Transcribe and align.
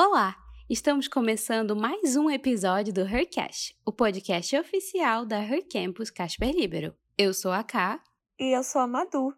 Olá! 0.00 0.36
Estamos 0.70 1.08
começando 1.08 1.74
mais 1.74 2.14
um 2.14 2.30
episódio 2.30 2.94
do 2.94 3.00
Hercast, 3.00 3.76
o 3.84 3.90
podcast 3.90 4.56
oficial 4.56 5.26
da 5.26 5.40
Her 5.42 5.66
Campus 5.68 6.08
Casper 6.08 6.54
Libero. 6.54 6.94
Eu 7.18 7.34
sou 7.34 7.50
a 7.50 7.64
Ká. 7.64 8.00
E 8.38 8.56
eu 8.56 8.62
sou 8.62 8.80
a 8.80 8.86
Madu. 8.86 9.34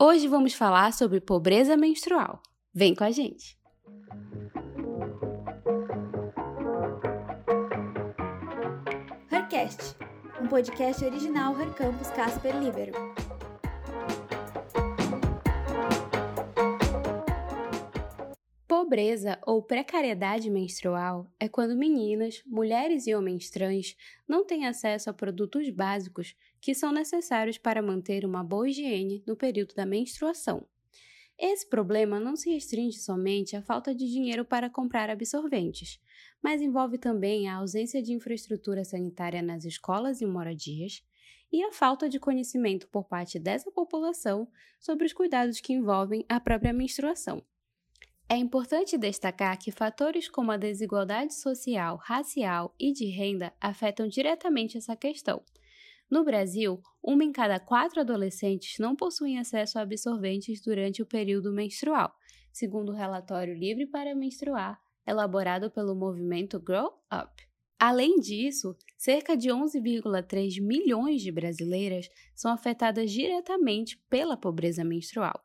Hoje 0.00 0.26
vamos 0.26 0.54
falar 0.54 0.94
sobre 0.94 1.20
pobreza 1.20 1.76
menstrual. 1.76 2.42
Vem 2.72 2.94
com 2.94 3.04
a 3.04 3.10
gente! 3.10 3.58
Hercast, 9.30 9.96
um 10.40 10.46
podcast 10.46 11.04
original 11.04 11.54
Her 11.60 11.74
Campus 11.74 12.08
Casper 12.08 12.58
Libero. 12.58 12.94
Pobreza 18.90 19.38
ou 19.46 19.62
precariedade 19.62 20.50
menstrual 20.50 21.32
é 21.38 21.48
quando 21.48 21.76
meninas, 21.76 22.42
mulheres 22.44 23.06
e 23.06 23.14
homens 23.14 23.48
trans 23.48 23.96
não 24.26 24.44
têm 24.44 24.66
acesso 24.66 25.08
a 25.08 25.12
produtos 25.12 25.70
básicos 25.70 26.34
que 26.60 26.74
são 26.74 26.90
necessários 26.90 27.56
para 27.56 27.80
manter 27.80 28.24
uma 28.24 28.42
boa 28.42 28.68
higiene 28.68 29.22
no 29.24 29.36
período 29.36 29.76
da 29.76 29.86
menstruação. 29.86 30.66
Esse 31.38 31.70
problema 31.70 32.18
não 32.18 32.34
se 32.34 32.50
restringe 32.50 32.98
somente 32.98 33.54
à 33.54 33.62
falta 33.62 33.94
de 33.94 34.10
dinheiro 34.10 34.44
para 34.44 34.68
comprar 34.68 35.08
absorventes, 35.08 36.00
mas 36.42 36.60
envolve 36.60 36.98
também 36.98 37.48
a 37.48 37.58
ausência 37.58 38.02
de 38.02 38.12
infraestrutura 38.12 38.84
sanitária 38.84 39.40
nas 39.40 39.64
escolas 39.64 40.20
e 40.20 40.26
moradias 40.26 41.00
e 41.52 41.62
a 41.62 41.70
falta 41.70 42.08
de 42.08 42.18
conhecimento 42.18 42.88
por 42.88 43.04
parte 43.04 43.38
dessa 43.38 43.70
população 43.70 44.48
sobre 44.80 45.06
os 45.06 45.12
cuidados 45.12 45.60
que 45.60 45.74
envolvem 45.74 46.24
a 46.28 46.40
própria 46.40 46.72
menstruação. 46.72 47.40
É 48.32 48.36
importante 48.36 48.96
destacar 48.96 49.58
que 49.58 49.72
fatores 49.72 50.28
como 50.28 50.52
a 50.52 50.56
desigualdade 50.56 51.34
social, 51.34 51.96
racial 51.96 52.72
e 52.78 52.92
de 52.92 53.06
renda 53.06 53.52
afetam 53.60 54.06
diretamente 54.06 54.78
essa 54.78 54.94
questão. 54.94 55.42
No 56.08 56.22
Brasil, 56.22 56.80
uma 57.02 57.24
em 57.24 57.32
cada 57.32 57.58
quatro 57.58 57.98
adolescentes 57.98 58.78
não 58.78 58.94
possuem 58.94 59.40
acesso 59.40 59.80
a 59.80 59.82
absorventes 59.82 60.62
durante 60.62 61.02
o 61.02 61.06
período 61.06 61.52
menstrual, 61.52 62.14
segundo 62.52 62.92
o 62.92 62.94
relatório 62.94 63.52
Livre 63.52 63.84
para 63.84 64.14
Menstruar, 64.14 64.80
elaborado 65.04 65.68
pelo 65.68 65.96
movimento 65.96 66.60
Grow 66.60 66.86
Up. 67.12 67.49
Além 67.80 68.20
disso, 68.20 68.76
cerca 68.98 69.34
de 69.34 69.48
11,3 69.48 70.60
milhões 70.60 71.22
de 71.22 71.32
brasileiras 71.32 72.10
são 72.34 72.52
afetadas 72.52 73.10
diretamente 73.10 73.96
pela 74.10 74.36
pobreza 74.36 74.84
menstrual 74.84 75.42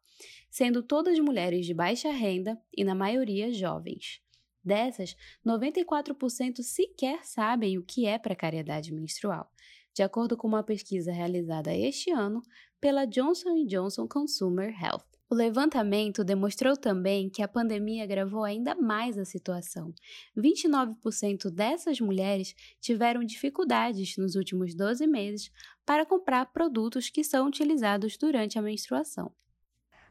sendo 0.49 0.81
todas 0.81 1.19
mulheres 1.19 1.65
de 1.65 1.73
baixa 1.73 2.09
renda 2.09 2.57
e, 2.73 2.83
na 2.83 2.95
maioria, 2.95 3.51
jovens. 3.51 4.21
Dessas, 4.63 5.15
94% 5.45 6.63
sequer 6.63 7.25
sabem 7.25 7.77
o 7.77 7.83
que 7.83 8.05
é 8.05 8.17
precariedade 8.17 8.93
menstrual, 8.93 9.51
de 9.93 10.01
acordo 10.01 10.35
com 10.37 10.47
uma 10.47 10.63
pesquisa 10.63 11.11
realizada 11.11 11.75
este 11.75 12.09
ano 12.09 12.41
pela 12.79 13.05
Johnson 13.05 13.65
Johnson 13.65 14.07
Consumer 14.07 14.73
Health. 14.81 15.14
O 15.27 15.33
levantamento 15.33 16.23
demonstrou 16.23 16.77
também 16.77 17.29
que 17.29 17.41
a 17.41 17.47
pandemia 17.47 18.03
agravou 18.03 18.43
ainda 18.43 18.75
mais 18.75 19.17
a 19.17 19.25
situação. 19.25 19.91
29% 20.37 21.49
dessas 21.49 21.99
mulheres 21.99 22.53
tiveram 22.79 23.23
dificuldades 23.23 24.17
nos 24.17 24.35
últimos 24.35 24.75
12 24.75 25.07
meses 25.07 25.51
para 25.83 26.05
comprar 26.05 26.45
produtos 26.53 27.09
que 27.09 27.23
são 27.23 27.47
utilizados 27.47 28.17
durante 28.17 28.59
a 28.59 28.61
menstruação. 28.61 29.33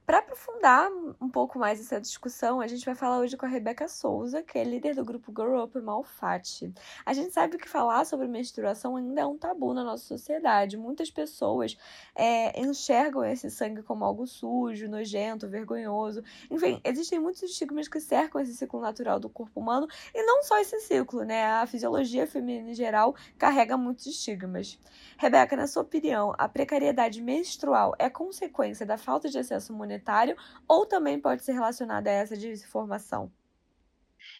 Para 0.06 0.18
aprofundar 0.18 0.90
um 1.18 1.30
pouco 1.30 1.58
mais 1.58 1.80
essa 1.80 1.98
discussão, 1.98 2.60
a 2.60 2.66
gente 2.66 2.84
vai 2.84 2.94
falar 2.94 3.20
hoje 3.20 3.38
com 3.38 3.46
a 3.46 3.48
Rebeca 3.48 3.88
Souza, 3.88 4.42
que 4.42 4.58
é 4.58 4.62
líder 4.62 4.94
do 4.94 5.02
grupo 5.02 5.32
Grow 5.32 5.64
Up 5.64 5.80
Malfatti. 5.80 6.74
A 7.06 7.14
gente 7.14 7.32
sabe 7.32 7.56
que 7.56 7.66
falar 7.66 8.04
sobre 8.04 8.28
menstruação 8.28 8.96
ainda 8.96 9.22
é 9.22 9.26
um 9.26 9.38
tabu 9.38 9.72
na 9.72 9.82
nossa 9.82 10.04
sociedade. 10.04 10.76
Muitas 10.76 11.10
pessoas 11.10 11.78
é, 12.14 12.60
enxergam 12.60 13.24
esse 13.24 13.50
sangue 13.50 13.82
como 13.82 14.04
algo 14.04 14.26
sujo, 14.26 14.90
nojento, 14.90 15.48
vergonhoso. 15.48 16.22
Enfim, 16.50 16.82
existem 16.84 17.18
muitos 17.18 17.42
estigmas 17.42 17.88
que 17.88 17.98
cercam 17.98 18.42
esse 18.42 18.54
ciclo 18.54 18.82
natural 18.82 19.18
do 19.18 19.30
corpo 19.30 19.58
humano, 19.58 19.88
e 20.14 20.22
não 20.22 20.42
só 20.42 20.58
esse 20.60 20.80
ciclo, 20.80 21.22
né? 21.22 21.46
A 21.46 21.66
fisiologia 21.66 22.26
feminina 22.26 22.72
em 22.72 22.74
geral 22.74 23.14
carrega 23.38 23.74
muitos 23.78 24.04
estigmas. 24.04 24.78
Rebeca, 25.16 25.56
na 25.56 25.66
sua 25.66 25.82
opinião, 25.82 26.34
a 26.36 26.46
precariedade 26.46 27.22
menstrual 27.22 27.94
é 27.98 28.10
consequência 28.10 28.84
da 28.84 28.98
falta 28.98 29.30
de 29.30 29.38
acesso 29.38 29.72
monetário 29.94 30.36
ou 30.68 30.84
também 30.84 31.20
pode 31.20 31.44
ser 31.44 31.52
relacionada 31.52 32.10
a 32.10 32.12
essa 32.12 32.36
desinformação? 32.36 33.32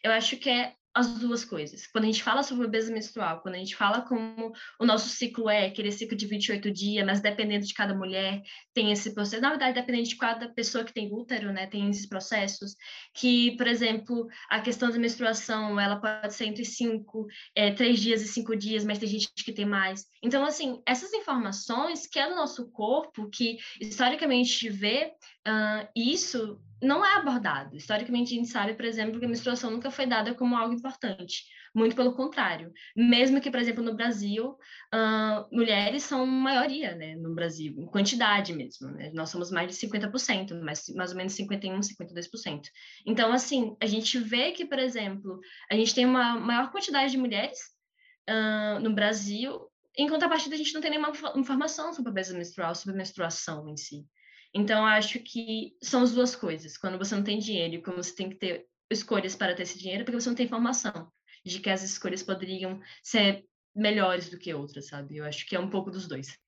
Eu 0.03 0.13
acho 0.13 0.37
que 0.37 0.51
é 0.51 0.75
as 0.95 1.19
duas 1.19 1.45
coisas. 1.45 1.89
Quando 1.89 2.05
a 2.05 2.07
gente 2.07 2.23
fala 2.23 2.45
sobre 2.45 2.67
obesa 2.67 2.93
menstrual, 2.93 3.41
quando 3.41 3.57
a 3.57 3.59
gente 3.59 3.75
fala 3.75 4.03
como 4.03 4.53
o 4.79 4.87
nosso 4.87 5.09
ciclo 5.09 5.51
é, 5.51 5.67
aquele 5.67 5.91
ciclo 5.91 6.17
de 6.17 6.25
28 6.25 6.71
dias, 6.71 7.05
mas 7.05 7.21
dependendo 7.21 7.67
de 7.67 7.75
cada 7.75 7.93
mulher, 7.93 8.41
tem 8.73 8.93
esse 8.93 9.13
processo. 9.13 9.43
Na 9.43 9.51
verdade, 9.51 9.75
dependendo 9.75 10.09
de 10.09 10.17
cada 10.17 10.49
pessoa 10.49 10.85
que 10.85 10.95
tem 10.95 11.13
útero, 11.13 11.53
né, 11.53 11.67
tem 11.67 11.91
esses 11.91 12.07
processos. 12.07 12.77
Que, 13.13 13.57
por 13.57 13.67
exemplo, 13.67 14.29
a 14.49 14.61
questão 14.61 14.89
da 14.89 14.97
menstruação, 14.97 15.81
ela 15.81 15.97
pode 15.97 16.33
ser 16.33 16.45
entre 16.45 16.65
cinco, 16.65 17.27
é, 17.57 17.73
três 17.73 17.99
dias 17.99 18.23
e 18.23 18.29
cinco 18.29 18.55
dias, 18.55 18.85
mas 18.85 18.99
tem 18.99 19.09
gente 19.09 19.33
que 19.35 19.53
tem 19.53 19.67
mais. 19.67 20.07
Então, 20.23 20.45
assim, 20.45 20.81
essas 20.87 21.13
informações 21.13 22.07
que 22.07 22.21
é 22.21 22.29
do 22.29 22.37
nosso 22.37 22.71
corpo, 22.71 23.29
que 23.29 23.59
historicamente 23.81 24.69
vê 24.71 25.13
uh, 25.47 25.89
isso 25.95 26.61
não 26.83 27.05
é 27.05 27.17
abordado. 27.17 27.77
Historicamente, 27.77 28.35
a 28.35 28.37
gente 28.37 28.49
sabe, 28.49 28.75
por 28.75 28.85
exemplo, 28.85 29.19
que 29.19 29.25
a 29.25 29.29
menstruação 29.29 29.71
nunca 29.71 29.91
foi 29.91 30.07
dada 30.07 30.35
como 30.35 30.57
algo 30.57 30.75
importante. 30.75 31.45
Muito 31.75 31.97
pelo 31.97 32.15
contrário. 32.15 32.73
Mesmo 32.95 33.41
que, 33.41 33.51
por 33.51 33.59
exemplo, 33.59 33.83
no 33.83 33.95
Brasil, 33.95 34.51
uh, 34.95 35.49
mulheres 35.51 36.05
são 36.05 36.25
maioria, 36.25 36.95
né, 36.95 37.17
no 37.17 37.35
Brasil, 37.35 37.75
em 37.79 37.87
quantidade 37.87 38.53
mesmo. 38.53 38.91
Né? 38.91 39.11
Nós 39.13 39.31
somos 39.31 39.51
mais 39.51 39.69
de 39.69 39.87
50%, 39.87 40.61
mas 40.63 40.89
mais 40.95 41.11
ou 41.11 41.17
menos 41.17 41.35
51%, 41.35 41.81
52%. 41.81 42.69
Então, 43.07 43.33
assim, 43.33 43.77
a 43.81 43.87
gente 43.87 44.19
vê 44.19 44.53
que, 44.53 44.65
por 44.65 44.79
exemplo, 44.79 45.41
a 45.71 45.75
gente 45.75 45.95
tem 45.95 46.07
uma 46.07 46.39
maior 46.39 46.71
quantidade 46.71 47.11
de 47.11 47.19
mulheres 47.19 47.59
uh, 48.31 48.79
no 48.81 48.95
Brasil, 48.95 49.61
contrapartida, 50.09 50.55
a 50.55 50.59
gente 50.59 50.75
não 50.75 50.81
tem 50.81 50.91
nenhuma 50.91 51.13
informação 51.37 51.93
sobre 51.93 52.03
a 52.03 52.13
pobreza 52.13 52.37
menstrual, 52.37 52.75
sobre 52.75 52.95
a 52.95 52.99
menstruação 52.99 53.69
em 53.69 53.77
si. 53.77 54.05
Então, 54.55 54.87
acho 54.87 55.19
que 55.19 55.77
são 55.83 56.03
as 56.03 56.13
duas 56.13 56.37
coisas. 56.37 56.79
Quando 56.79 56.97
você 56.97 57.15
não 57.17 57.25
tem 57.25 57.39
dinheiro 57.39 57.75
e 57.75 57.83
quando 57.83 57.97
você 57.97 58.15
tem 58.15 58.31
que 58.31 58.37
ter 58.37 58.67
escolhas 58.89 59.35
para 59.35 59.55
ter 59.55 59.65
esse 59.65 59.79
dinheiro, 59.79 60.05
porque 60.05 60.21
você 60.21 60.29
não 60.29 60.37
tem 60.37 60.47
informação 60.47 61.11
de 61.45 61.59
que 61.59 61.69
as 61.69 61.83
escolhas 61.83 62.23
poderiam 62.23 62.81
ser 63.03 63.45
melhores 63.75 64.31
do 64.31 64.39
que 64.39 64.55
outras, 64.55 64.87
sabe? 64.87 65.17
Eu 65.17 65.25
acho 65.25 65.45
que 65.47 65.57
é 65.57 65.61
um 65.61 65.69
pouco 65.69 65.91
dos 65.91 66.07
dois. 66.07 66.39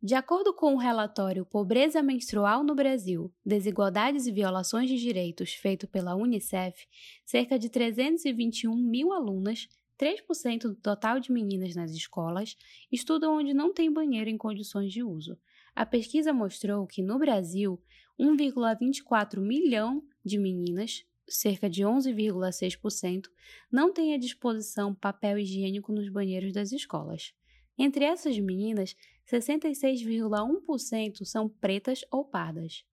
De 0.00 0.14
acordo 0.14 0.52
com 0.52 0.74
o 0.74 0.78
relatório 0.78 1.46
Pobreza 1.46 2.02
Menstrual 2.02 2.62
no 2.62 2.74
Brasil, 2.74 3.32
Desigualdades 3.44 4.26
e 4.26 4.32
Violações 4.32 4.88
de 4.88 4.98
Direitos, 4.98 5.54
feito 5.54 5.88
pela 5.88 6.14
Unicef, 6.14 6.86
cerca 7.24 7.58
de 7.58 7.70
321 7.70 8.76
mil 8.76 9.12
alunas, 9.12 9.66
3% 9.98 10.68
do 10.68 10.76
total 10.76 11.18
de 11.18 11.32
meninas 11.32 11.74
nas 11.74 11.92
escolas, 11.92 12.56
estudam 12.92 13.38
onde 13.38 13.54
não 13.54 13.72
tem 13.72 13.90
banheiro 13.90 14.28
em 14.28 14.36
condições 14.36 14.92
de 14.92 15.02
uso. 15.02 15.38
A 15.74 15.84
pesquisa 15.84 16.32
mostrou 16.32 16.86
que 16.86 17.02
no 17.02 17.18
Brasil, 17.18 17.82
1,24 18.18 19.40
milhão 19.40 20.04
de 20.24 20.38
meninas, 20.38 21.04
cerca 21.26 21.68
de 21.68 21.82
11,6%, 21.82 23.24
não 23.72 23.92
têm 23.92 24.14
à 24.14 24.18
disposição 24.18 24.94
papel 24.94 25.38
higiênico 25.38 25.92
nos 25.92 26.08
banheiros 26.08 26.52
das 26.52 26.70
escolas. 26.70 27.34
Entre 27.76 28.04
essas 28.04 28.38
meninas, 28.38 28.94
66,1% 29.26 31.24
são 31.24 31.48
pretas 31.48 32.04
ou 32.10 32.24
pardas. 32.24 32.84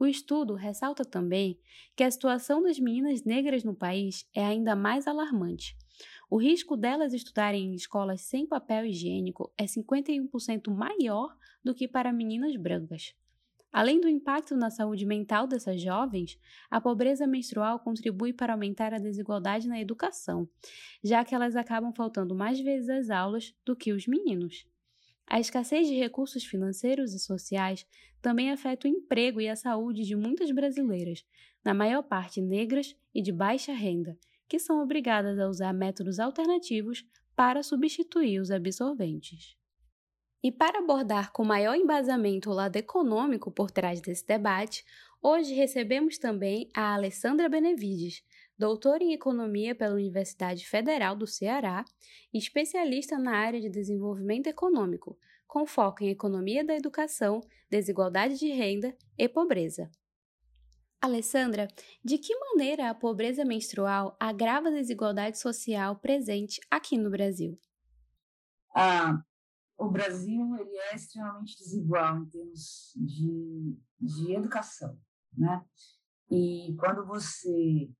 O 0.00 0.06
estudo 0.06 0.54
ressalta 0.54 1.04
também 1.04 1.60
que 1.94 2.02
a 2.02 2.10
situação 2.10 2.62
das 2.62 2.78
meninas 2.78 3.22
negras 3.22 3.62
no 3.62 3.74
país 3.74 4.26
é 4.34 4.42
ainda 4.42 4.74
mais 4.74 5.06
alarmante. 5.06 5.76
O 6.30 6.38
risco 6.38 6.74
delas 6.74 7.12
estudarem 7.12 7.66
em 7.66 7.74
escolas 7.74 8.22
sem 8.22 8.46
papel 8.46 8.86
higiênico 8.86 9.52
é 9.58 9.64
51% 9.64 10.70
maior 10.74 11.36
do 11.62 11.74
que 11.74 11.86
para 11.86 12.14
meninas 12.14 12.56
brancas. 12.56 13.14
Além 13.70 14.00
do 14.00 14.08
impacto 14.08 14.56
na 14.56 14.70
saúde 14.70 15.04
mental 15.04 15.46
dessas 15.46 15.82
jovens, 15.82 16.38
a 16.70 16.80
pobreza 16.80 17.26
menstrual 17.26 17.78
contribui 17.78 18.32
para 18.32 18.54
aumentar 18.54 18.94
a 18.94 18.98
desigualdade 18.98 19.68
na 19.68 19.78
educação, 19.78 20.48
já 21.04 21.22
que 21.26 21.34
elas 21.34 21.54
acabam 21.54 21.92
faltando 21.94 22.34
mais 22.34 22.58
vezes 22.58 22.88
às 22.88 23.10
aulas 23.10 23.54
do 23.66 23.76
que 23.76 23.92
os 23.92 24.06
meninos. 24.06 24.66
A 25.26 25.38
escassez 25.38 25.86
de 25.86 25.94
recursos 25.94 26.44
financeiros 26.44 27.14
e 27.14 27.18
sociais 27.18 27.86
também 28.20 28.50
afeta 28.50 28.86
o 28.86 28.90
emprego 28.90 29.40
e 29.40 29.48
a 29.48 29.56
saúde 29.56 30.02
de 30.02 30.16
muitas 30.16 30.50
brasileiras, 30.50 31.24
na 31.64 31.72
maior 31.72 32.02
parte 32.02 32.40
negras 32.40 32.96
e 33.14 33.22
de 33.22 33.32
baixa 33.32 33.72
renda, 33.72 34.18
que 34.48 34.58
são 34.58 34.82
obrigadas 34.82 35.38
a 35.38 35.48
usar 35.48 35.72
métodos 35.72 36.18
alternativos 36.18 37.04
para 37.36 37.62
substituir 37.62 38.40
os 38.40 38.50
absorventes. 38.50 39.56
E 40.42 40.50
para 40.50 40.78
abordar 40.78 41.32
com 41.32 41.44
maior 41.44 41.74
embasamento 41.76 42.50
o 42.50 42.54
lado 42.54 42.76
econômico 42.76 43.50
por 43.50 43.70
trás 43.70 44.00
desse 44.00 44.26
debate, 44.26 44.84
hoje 45.22 45.54
recebemos 45.54 46.18
também 46.18 46.70
a 46.74 46.94
Alessandra 46.94 47.48
Benevides, 47.48 48.22
doutor 48.60 49.00
em 49.00 49.14
Economia 49.14 49.74
pela 49.74 49.94
Universidade 49.94 50.68
Federal 50.68 51.16
do 51.16 51.26
Ceará 51.26 51.82
e 52.30 52.36
especialista 52.36 53.18
na 53.18 53.34
área 53.34 53.58
de 53.58 53.70
desenvolvimento 53.70 54.48
econômico, 54.48 55.18
com 55.46 55.66
foco 55.66 56.04
em 56.04 56.10
economia 56.10 56.62
da 56.62 56.76
educação, 56.76 57.40
desigualdade 57.70 58.38
de 58.38 58.52
renda 58.52 58.94
e 59.16 59.26
pobreza. 59.26 59.90
Alessandra, 61.00 61.68
de 62.04 62.18
que 62.18 62.38
maneira 62.38 62.90
a 62.90 62.94
pobreza 62.94 63.46
menstrual 63.46 64.14
agrava 64.20 64.68
a 64.68 64.72
desigualdade 64.72 65.38
social 65.38 65.96
presente 65.96 66.60
aqui 66.70 66.98
no 66.98 67.08
Brasil? 67.08 67.58
Ah, 68.76 69.22
o 69.78 69.88
Brasil 69.88 70.54
ele 70.56 70.76
é 70.76 70.96
extremamente 70.96 71.56
desigual 71.56 72.18
em 72.18 72.26
termos 72.26 72.92
de, 72.94 73.78
de 73.98 74.34
educação, 74.34 75.00
né? 75.32 75.64
E 76.30 76.76
quando 76.78 77.06
você 77.06 77.90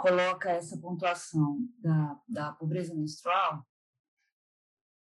coloca 0.00 0.50
essa 0.50 0.78
pontuação 0.78 1.58
da, 1.78 2.20
da 2.26 2.52
pobreza 2.52 2.94
menstrual, 2.94 3.66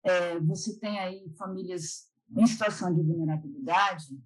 é, 0.05 0.39
você 0.41 0.79
tem 0.79 0.99
aí 0.99 1.33
famílias 1.39 2.11
em 2.37 2.47
situação 2.47 2.95
de 2.95 3.03
vulnerabilidade 3.03 4.23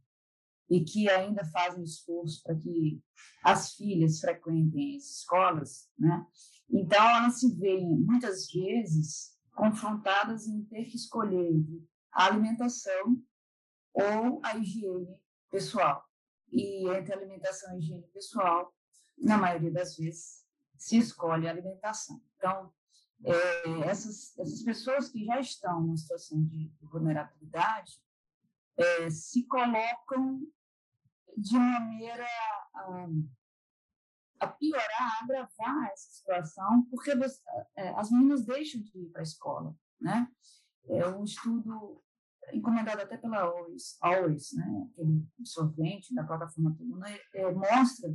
e 0.69 0.83
que 0.83 1.09
ainda 1.09 1.45
fazem 1.45 1.85
esforço 1.85 2.43
para 2.43 2.57
que 2.57 3.01
as 3.45 3.75
filhas 3.75 4.19
frequentem 4.19 4.97
as 4.97 5.05
escolas, 5.05 5.89
né? 5.97 6.27
Então 6.69 7.01
elas 7.01 7.39
se 7.39 7.55
veem 7.55 7.97
muitas 8.01 8.51
vezes 8.51 9.39
confrontadas 9.55 10.49
em 10.49 10.65
ter 10.65 10.87
que 10.87 10.97
escolher 10.97 11.49
entre 11.49 11.89
a 12.13 12.27
alimentação 12.27 13.23
ou 13.93 14.41
a 14.43 14.57
higiene 14.57 15.17
pessoal. 15.49 16.05
E 16.51 16.89
entre 16.89 17.15
alimentação 17.15 17.73
e 17.75 17.79
higiene 17.79 18.09
pessoal, 18.09 18.75
na 19.17 19.39
maioria 19.39 19.71
das 19.71 19.97
vezes, 19.97 20.46
se 20.77 20.99
escolhe 20.99 21.47
a 21.47 21.51
alimentação. 21.51 22.21
Então, 22.37 22.73
é, 23.25 23.89
essas, 23.89 24.39
essas 24.39 24.63
pessoas 24.63 25.09
que 25.09 25.25
já 25.25 25.41
estão 25.41 25.81
numa 25.81 25.97
situação 25.97 26.43
de 26.45 26.71
vulnerabilidade 26.83 28.01
é, 28.77 29.11
se 29.11 29.45
colocam 29.45 30.41
de 31.37 31.59
maneira 31.59 32.27
a, 32.75 33.09
a, 34.41 34.47
piorar, 34.47 35.21
a 35.21 35.25
agravar 35.25 35.91
essa 35.93 36.11
situação, 36.11 36.87
porque 36.91 37.15
você, 37.15 37.41
é, 37.77 37.89
as 37.91 38.11
meninas 38.11 38.45
deixam 38.45 38.81
de 38.81 38.99
ir 38.99 39.11
para 39.11 39.23
a 39.23 39.25
escola. 39.25 39.75
Né? 40.01 40.29
É 40.89 41.07
um 41.09 41.25
estudo 41.25 42.03
encomendado 42.53 43.03
até 43.03 43.17
pela 43.17 43.53
OIS, 43.53 43.99
OIS 44.03 44.53
né? 44.53 44.89
aquele 44.93 45.27
sorvente 45.45 46.15
da 46.15 46.25
plataforma 46.25 46.75
Tuna, 46.77 47.09
é, 47.35 47.53
mostra 47.53 48.15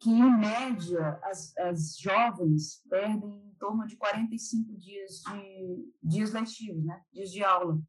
que, 0.00 0.10
em 0.10 0.38
média, 0.38 1.18
as, 1.22 1.56
as 1.56 1.96
jovens 1.98 2.82
perdem 2.88 3.46
em 3.46 3.54
torno 3.54 3.86
de 3.86 3.96
45 3.96 4.76
dias 4.76 5.22
de 5.22 5.92
dias 6.02 6.32
letivos, 6.32 6.84
né? 6.84 7.02
dias 7.12 7.30
de 7.30 7.42
aula, 7.42 7.80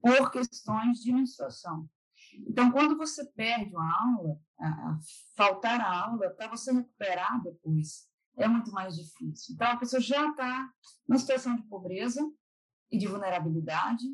por 0.00 0.30
questões 0.30 1.00
de 1.00 1.12
menstruação. 1.12 1.88
Então, 2.48 2.70
quando 2.70 2.96
você 2.96 3.24
perde 3.32 3.74
uma 3.74 4.16
aula, 4.16 4.40
a, 4.58 4.66
a 4.68 4.98
faltar 5.36 5.80
a 5.80 6.06
aula, 6.06 6.30
para 6.30 6.48
você 6.48 6.72
recuperar 6.72 7.42
depois, 7.42 8.08
é 8.36 8.46
muito 8.48 8.70
mais 8.72 8.96
difícil. 8.96 9.54
Então, 9.54 9.68
a 9.68 9.76
pessoa 9.76 10.00
já 10.00 10.28
está 10.28 10.72
numa 11.06 11.18
situação 11.18 11.56
de 11.56 11.62
pobreza 11.64 12.22
e 12.90 12.98
de 12.98 13.06
vulnerabilidade, 13.06 14.04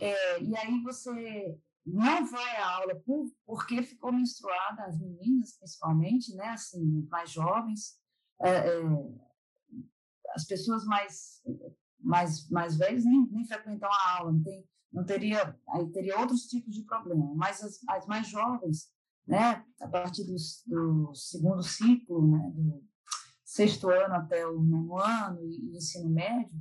é, 0.00 0.42
e 0.42 0.56
aí 0.56 0.82
você 0.82 1.58
não 1.84 2.24
vai 2.26 2.56
à 2.56 2.76
aula 2.76 2.94
por, 3.04 3.26
porque 3.44 3.82
ficou 3.82 4.12
menstruada, 4.12 4.84
as 4.84 4.98
meninas 4.98 5.56
principalmente, 5.56 6.34
né, 6.34 6.48
assim, 6.48 7.06
mais 7.10 7.30
jovens, 7.30 7.98
é, 8.40 8.50
é, 8.50 8.82
as 10.34 10.44
pessoas 10.46 10.84
mais, 10.84 11.42
mais, 11.98 12.48
mais 12.48 12.76
velhas 12.76 13.04
nem, 13.04 13.26
nem 13.30 13.44
frequentam 13.44 13.88
a 13.90 14.18
aula, 14.18 14.32
não, 14.32 14.42
tem, 14.42 14.68
não 14.92 15.04
teria, 15.04 15.58
aí 15.70 15.90
teria 15.90 16.18
outros 16.20 16.46
tipos 16.46 16.74
de 16.74 16.82
problema, 16.82 17.34
mas 17.34 17.62
as, 17.62 17.80
as 17.88 18.06
mais 18.06 18.28
jovens, 18.28 18.92
né, 19.26 19.64
a 19.80 19.88
partir 19.88 20.24
do, 20.24 20.36
do 20.66 21.14
segundo 21.14 21.62
ciclo, 21.62 22.26
né, 22.26 22.50
do 22.54 22.84
sexto 23.44 23.90
ano 23.90 24.14
até 24.14 24.46
o 24.46 24.62
nono 24.62 24.98
ano 24.98 25.44
e, 25.44 25.72
e 25.72 25.76
ensino 25.76 26.08
médio, 26.08 26.58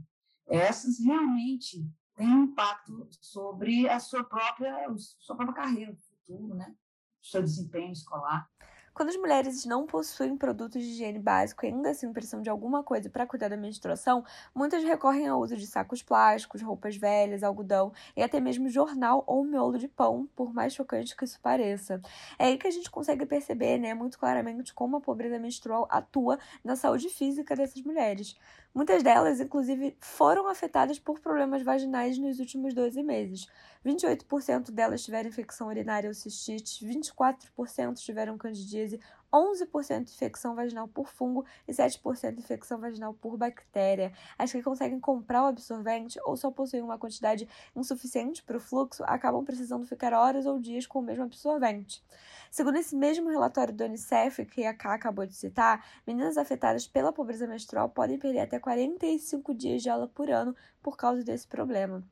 essas 0.48 1.00
realmente 1.00 1.88
tem 2.22 2.30
um 2.30 2.44
impacto 2.44 3.08
sobre 3.20 3.90
a 3.90 4.00
sua 4.00 4.24
própria, 4.24 4.86
a 4.86 4.96
sua 4.98 5.36
própria 5.36 5.56
carreira, 5.56 5.96
futuro, 5.96 6.54
né? 6.54 6.76
O 7.20 7.26
seu 7.26 7.42
desempenho 7.42 7.92
escolar. 7.92 8.48
Quando 8.94 9.10
as 9.10 9.16
mulheres 9.16 9.66
não 9.66 9.86
possuem 9.88 10.38
produtos 10.38 10.84
de 10.84 10.90
higiene 10.90 11.18
básico 11.18 11.66
e 11.66 11.70
ainda 11.70 11.90
assim 11.90 12.12
precisam 12.12 12.42
de 12.42 12.50
alguma 12.50 12.84
coisa 12.84 13.10
para 13.10 13.26
cuidar 13.26 13.48
da 13.48 13.56
menstruação, 13.56 14.24
muitas 14.54 14.84
recorrem 14.84 15.28
ao 15.28 15.40
uso 15.40 15.56
de 15.56 15.66
sacos 15.66 16.04
plásticos, 16.04 16.62
roupas 16.62 16.98
velhas, 16.98 17.42
algodão 17.42 17.94
e 18.16 18.22
até 18.22 18.40
mesmo 18.40 18.70
jornal 18.70 19.24
ou 19.26 19.46
miolo 19.46 19.80
de 19.80 19.88
pão, 19.88 20.28
por 20.36 20.54
mais 20.54 20.74
chocante 20.74 21.16
que 21.16 21.24
isso 21.24 21.40
pareça. 21.40 22.02
É 22.38 22.48
aí 22.48 22.58
que 22.58 22.68
a 22.68 22.72
gente 22.72 22.92
consegue 22.92 23.26
perceber, 23.26 23.80
né, 23.80 23.94
muito 23.94 24.20
claramente 24.20 24.74
como 24.74 24.98
a 24.98 25.02
pobreza 25.02 25.40
menstrual 25.40 25.88
atua 25.90 26.38
na 26.64 26.76
saúde 26.76 27.10
física 27.10 27.56
dessas 27.56 27.82
mulheres. 27.82 28.36
Muitas 28.74 29.04
delas, 29.04 29.42
inclusive, 29.42 29.98
foram 30.00 30.48
afetadas 30.48 30.98
por 30.98 31.20
problemas 31.20 31.62
vaginais 31.62 32.18
nos 32.18 32.40
últimos 32.40 32.74
12 32.74 33.04
meses. 33.04 33.46
28% 33.86 34.72
delas 34.72 35.04
tiveram 35.04 35.28
infecção 35.28 35.68
urinária 35.68 36.08
ou 36.10 36.14
cistite, 36.14 36.86
24% 36.86 37.96
tiveram 37.96 38.38
candidíase, 38.38 38.98
11% 39.34 40.10
infecção 40.10 40.56
vaginal 40.56 40.88
por 40.88 41.08
fungo 41.08 41.46
e 41.68 41.72
7% 41.72 42.38
infecção 42.38 42.80
vaginal 42.80 43.14
por 43.14 43.38
bactéria. 43.38 44.12
As 44.38 44.52
que 44.52 44.62
conseguem 44.62 45.00
comprar 45.00 45.44
o 45.44 45.48
absorvente 45.48 46.20
ou 46.26 46.36
só 46.36 46.52
possuem 46.52 46.84
uma 46.84 46.98
quantidade 46.98 47.48
insuficiente 47.76 48.44
para 48.44 48.58
o 48.58 48.60
fluxo 48.60 49.04
acabam 49.06 49.44
precisando 49.44 49.86
ficar 49.86 50.14
horas 50.14 50.46
ou 50.46 50.60
dias 50.60 50.86
com 50.86 51.00
o 51.00 51.02
mesmo 51.02 51.24
absorvente. 51.24 52.04
Segundo 52.50 52.78
esse 52.78 52.96
mesmo 52.96 53.30
relatório 53.30 53.74
do 53.74 53.86
Unicef, 53.86 54.46
que 54.46 54.66
a 54.66 54.74
Ká 54.74 54.94
acabou 54.94 55.26
de 55.26 55.34
citar, 55.34 55.86
meninas 56.06 56.38
afetadas 56.38 56.86
pela 56.86 57.14
pobreza 57.14 57.48
menstrual 57.48 57.88
podem 57.88 58.20
perder 58.20 58.42
até 58.42 58.60
45 58.60 59.54
dias 59.54 59.82
de 59.82 59.90
aula 59.90 60.08
por 60.08 60.30
ano 60.30 60.54
por 60.82 60.98
causa 60.98 61.24
desse 61.24 61.48
problema. 61.48 62.04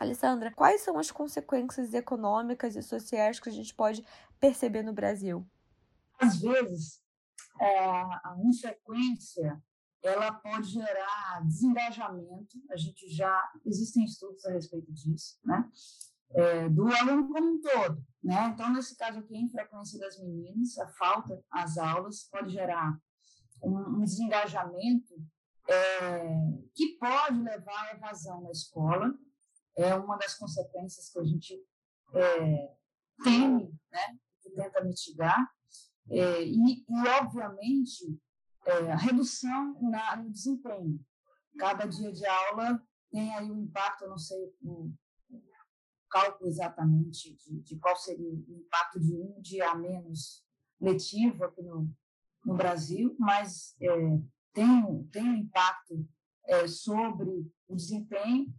Alessandra, 0.00 0.50
quais 0.50 0.80
são 0.80 0.98
as 0.98 1.10
consequências 1.10 1.94
econômicas 1.94 2.74
e 2.76 2.82
sociais 2.82 3.38
que 3.38 3.48
a 3.48 3.52
gente 3.52 3.74
pode 3.74 4.04
perceber 4.40 4.82
no 4.82 4.92
Brasil? 4.92 5.46
Às 6.26 6.40
vezes, 6.40 7.00
é, 7.60 7.88
a 7.88 8.36
infrequência 8.44 9.62
ela 10.02 10.32
pode 10.32 10.68
gerar 10.68 11.40
desengajamento. 11.46 12.58
A 12.70 12.76
gente 12.76 13.08
já 13.08 13.52
existem 13.64 14.04
estudos 14.04 14.44
a 14.44 14.52
respeito 14.52 14.92
disso, 14.92 15.38
né? 15.44 15.70
é, 16.34 16.68
do 16.68 16.88
aluno 16.88 17.28
como 17.28 17.54
um 17.54 17.60
todo. 17.60 18.04
Né? 18.22 18.50
Então, 18.52 18.72
nesse 18.72 18.96
caso 18.96 19.20
aqui, 19.20 19.36
a 19.36 19.40
infrequência 19.40 19.98
das 19.98 20.18
meninas, 20.18 20.76
a 20.78 20.88
falta 20.88 21.42
às 21.50 21.78
aulas, 21.78 22.24
pode 22.30 22.52
gerar 22.52 22.98
um, 23.62 23.78
um 23.78 24.04
desengajamento 24.04 25.14
é, 25.68 26.36
que 26.74 26.98
pode 26.98 27.40
levar 27.40 27.88
à 27.88 27.94
evasão 27.94 28.42
na 28.42 28.50
escola. 28.50 29.14
É 29.76 29.94
uma 29.94 30.16
das 30.16 30.34
consequências 30.34 31.08
que 31.08 31.18
a 31.18 31.24
gente 31.24 31.54
é, 32.14 32.76
teme, 33.22 33.72
né, 33.90 34.18
que 34.42 34.50
tenta 34.50 34.84
mitigar. 34.84 35.52
É, 36.10 36.42
e, 36.44 36.84
e, 36.88 37.08
obviamente, 37.20 38.18
é, 38.66 38.92
a 38.92 38.96
redução 38.96 39.78
na, 39.80 40.16
no 40.16 40.30
desempenho. 40.30 41.00
Cada 41.58 41.86
dia 41.86 42.12
de 42.12 42.26
aula 42.26 42.82
tem 43.10 43.34
aí 43.34 43.50
um 43.50 43.62
impacto, 43.62 44.04
eu 44.04 44.10
não 44.10 44.18
sei 44.18 44.52
o, 44.62 44.92
cálculo 46.14 46.48
exatamente 46.48 47.34
de, 47.34 47.60
de, 47.62 47.76
qual 47.76 47.96
seria 47.96 48.32
o 48.32 48.44
impacto 48.48 49.00
de 49.00 49.12
um 49.12 49.40
dia 49.40 49.68
a 49.70 49.74
menos 49.74 50.44
letivo 50.80 51.44
aqui 51.44 51.60
no, 51.60 51.92
no 52.44 52.54
Brasil, 52.54 53.16
mas 53.18 53.74
é, 53.80 53.88
tem, 54.52 55.04
tem 55.10 55.22
um 55.24 55.34
impacto 55.34 56.08
é, 56.46 56.68
sobre 56.68 57.30
o 57.66 57.74
desempenho, 57.74 58.54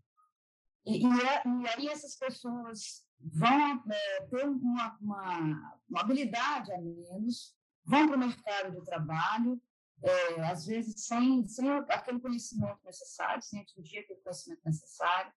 e, 0.85 1.05
e, 1.05 1.21
é, 1.21 1.43
e, 1.47 1.67
aí 1.69 1.87
essas 1.87 2.17
pessoas 2.17 3.04
vão 3.19 3.83
é, 3.91 4.21
ter 4.29 4.47
uma, 4.47 4.97
uma, 4.99 5.79
uma, 5.89 6.01
habilidade 6.01 6.71
a 6.71 6.77
menos, 6.79 7.55
vão 7.83 8.07
para 8.07 8.17
o 8.17 8.19
mercado 8.19 8.71
de 8.71 8.85
trabalho, 8.85 9.61
é, 10.03 10.41
às 10.47 10.65
vezes 10.65 11.05
sem, 11.05 11.47
sem 11.47 11.69
aquele 11.69 12.19
conhecimento 12.19 12.79
necessário, 12.83 13.41
sem 13.41 13.61
atingir 13.61 13.99
aquele 13.99 14.19
conhecimento 14.19 14.61
necessário, 14.65 15.31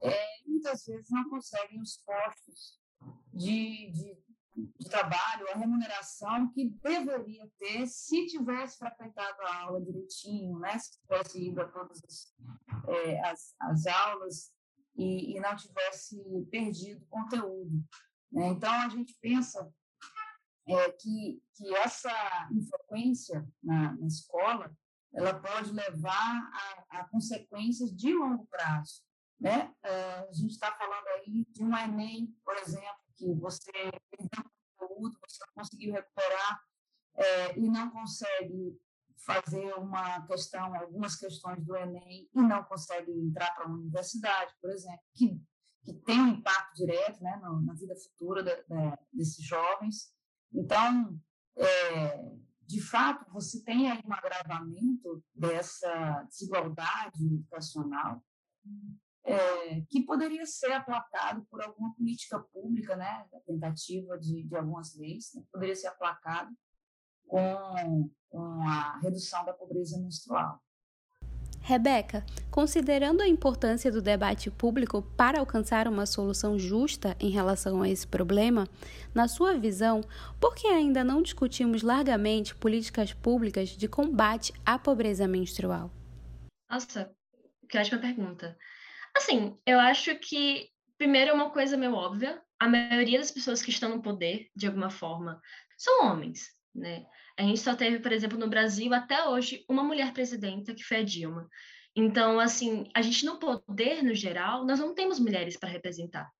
é, 0.00 0.42
muitas 0.46 0.84
vezes 0.86 1.10
não 1.10 1.28
conseguem 1.28 1.80
os 1.80 1.96
postos 1.98 2.78
de, 3.32 3.90
de, 3.90 4.16
de, 4.78 4.88
trabalho, 4.88 5.48
a 5.50 5.56
remuneração 5.56 6.50
que 6.52 6.70
deveria 6.82 7.48
ter 7.58 7.86
se 7.86 8.26
tivesse 8.26 8.78
frequentado 8.78 9.42
a 9.42 9.62
aula 9.62 9.80
direitinho, 9.80 10.58
né? 10.60 10.78
se 10.78 11.00
tivesse 11.00 11.48
ido 11.48 11.60
a 11.60 11.68
todas 11.68 12.02
as, 12.04 12.34
é, 12.88 13.20
as, 13.28 13.54
as 13.60 13.86
aulas 13.86 14.52
e, 14.98 15.36
e, 15.36 15.40
não 15.40 15.54
tivesse 15.56 16.20
perdido 16.50 17.06
conteúdo. 17.06 17.82
Né? 18.32 18.48
Então, 18.48 18.72
a 18.72 18.88
gente 18.88 19.16
pensa 19.20 19.72
é 20.66 20.92
que, 20.92 21.42
que 21.54 21.74
essa 21.76 22.12
infrequência 22.52 23.48
na, 23.62 23.94
na 23.96 24.06
escola 24.06 24.70
ela 25.14 25.32
pode 25.40 25.72
levar 25.72 26.50
a, 26.52 26.98
a, 26.98 27.08
consequências 27.08 27.90
de 27.90 28.12
longo 28.12 28.46
prazo. 28.46 29.02
Né? 29.40 29.72
É, 29.82 30.18
a 30.28 30.32
gente 30.32 30.50
está 30.50 30.70
falando 30.76 31.06
aí 31.16 31.46
de 31.50 31.62
um 31.64 31.74
Enem, 31.74 32.36
por 32.44 32.56
exemplo, 32.56 32.98
que 33.16 33.32
você 33.34 33.72
perdeu 33.72 34.44
conteúdo, 34.76 35.18
você 35.26 35.44
não 35.46 35.54
conseguiu 35.54 35.94
recuperar 35.94 36.62
é, 37.16 37.58
e 37.58 37.68
não 37.68 37.90
consegue 37.90 38.78
fazer 39.24 39.74
uma 39.74 40.26
questão, 40.26 40.74
algumas 40.74 41.16
questões 41.16 41.64
do 41.64 41.76
Enem 41.76 42.28
e 42.32 42.40
não 42.40 42.62
consegue 42.64 43.10
entrar 43.10 43.54
para 43.54 43.66
uma 43.66 43.78
universidade, 43.78 44.54
por 44.60 44.70
exemplo, 44.70 45.00
que, 45.14 45.40
que 45.84 45.94
tem 45.94 46.20
um 46.20 46.28
impacto 46.28 46.74
direto 46.76 47.22
né, 47.22 47.40
no, 47.42 47.60
na 47.62 47.74
vida 47.74 47.94
futura 47.96 48.42
desses 49.12 49.44
jovens. 49.44 50.12
Então, 50.52 51.18
é, 51.56 52.32
de 52.62 52.80
fato, 52.80 53.30
você 53.32 53.62
tem 53.64 53.90
aí 53.90 54.02
um 54.04 54.12
agravamento 54.12 55.22
dessa 55.34 56.22
desigualdade 56.28 57.24
educacional 57.24 58.22
é, 59.24 59.80
que 59.90 60.04
poderia 60.04 60.46
ser 60.46 60.72
aplacado 60.72 61.44
por 61.50 61.62
alguma 61.62 61.94
política 61.94 62.38
pública, 62.38 62.96
né, 62.96 63.26
a 63.34 63.40
tentativa 63.40 64.18
de, 64.18 64.44
de 64.44 64.56
algumas 64.56 64.94
leis, 64.96 65.32
né, 65.34 65.42
poderia 65.52 65.76
ser 65.76 65.88
aplacado 65.88 66.50
com, 67.26 68.10
com 68.28 68.62
a 68.62 68.98
redução 69.00 69.44
da 69.44 69.52
pobreza 69.52 69.98
menstrual. 69.98 70.60
Rebeca, 71.60 72.24
considerando 72.50 73.20
a 73.20 73.28
importância 73.28 73.92
do 73.92 74.00
debate 74.00 74.50
público 74.50 75.02
para 75.16 75.38
alcançar 75.38 75.86
uma 75.86 76.06
solução 76.06 76.58
justa 76.58 77.14
em 77.20 77.28
relação 77.28 77.82
a 77.82 77.88
esse 77.88 78.06
problema, 78.06 78.66
na 79.14 79.28
sua 79.28 79.58
visão, 79.58 80.00
por 80.40 80.54
que 80.54 80.66
ainda 80.66 81.04
não 81.04 81.20
discutimos 81.20 81.82
largamente 81.82 82.54
políticas 82.54 83.12
públicas 83.12 83.68
de 83.68 83.86
combate 83.86 84.52
à 84.64 84.78
pobreza 84.78 85.28
menstrual? 85.28 85.90
Nossa, 86.70 87.14
que 87.68 87.76
ótima 87.76 88.00
pergunta. 88.00 88.56
Assim, 89.14 89.58
eu 89.66 89.78
acho 89.78 90.14
que, 90.16 90.70
primeiro, 90.96 91.32
é 91.32 91.34
uma 91.34 91.50
coisa 91.50 91.76
meio 91.76 91.92
óbvia: 91.92 92.40
a 92.58 92.68
maioria 92.68 93.18
das 93.18 93.30
pessoas 93.30 93.62
que 93.62 93.70
estão 93.70 93.90
no 93.90 94.02
poder, 94.02 94.48
de 94.56 94.66
alguma 94.66 94.88
forma, 94.88 95.40
são 95.76 96.06
homens, 96.06 96.48
né? 96.74 97.04
A 97.38 97.42
gente 97.42 97.60
só 97.60 97.74
teve, 97.74 98.00
por 98.00 98.12
exemplo, 98.12 98.38
no 98.38 98.48
Brasil, 98.48 98.92
até 98.92 99.26
hoje, 99.28 99.64
uma 99.68 99.82
mulher 99.82 100.12
presidenta, 100.12 100.74
que 100.74 100.82
foi 100.82 100.98
a 100.98 101.02
Dilma. 101.02 101.48
Então, 101.94 102.38
assim, 102.38 102.88
a 102.94 103.02
gente 103.02 103.24
no 103.24 103.38
poder, 103.38 104.02
no 104.02 104.14
geral, 104.14 104.64
nós 104.64 104.78
não 104.78 104.94
temos 104.94 105.18
mulheres 105.18 105.56
para 105.56 105.68
representar. 105.68 106.30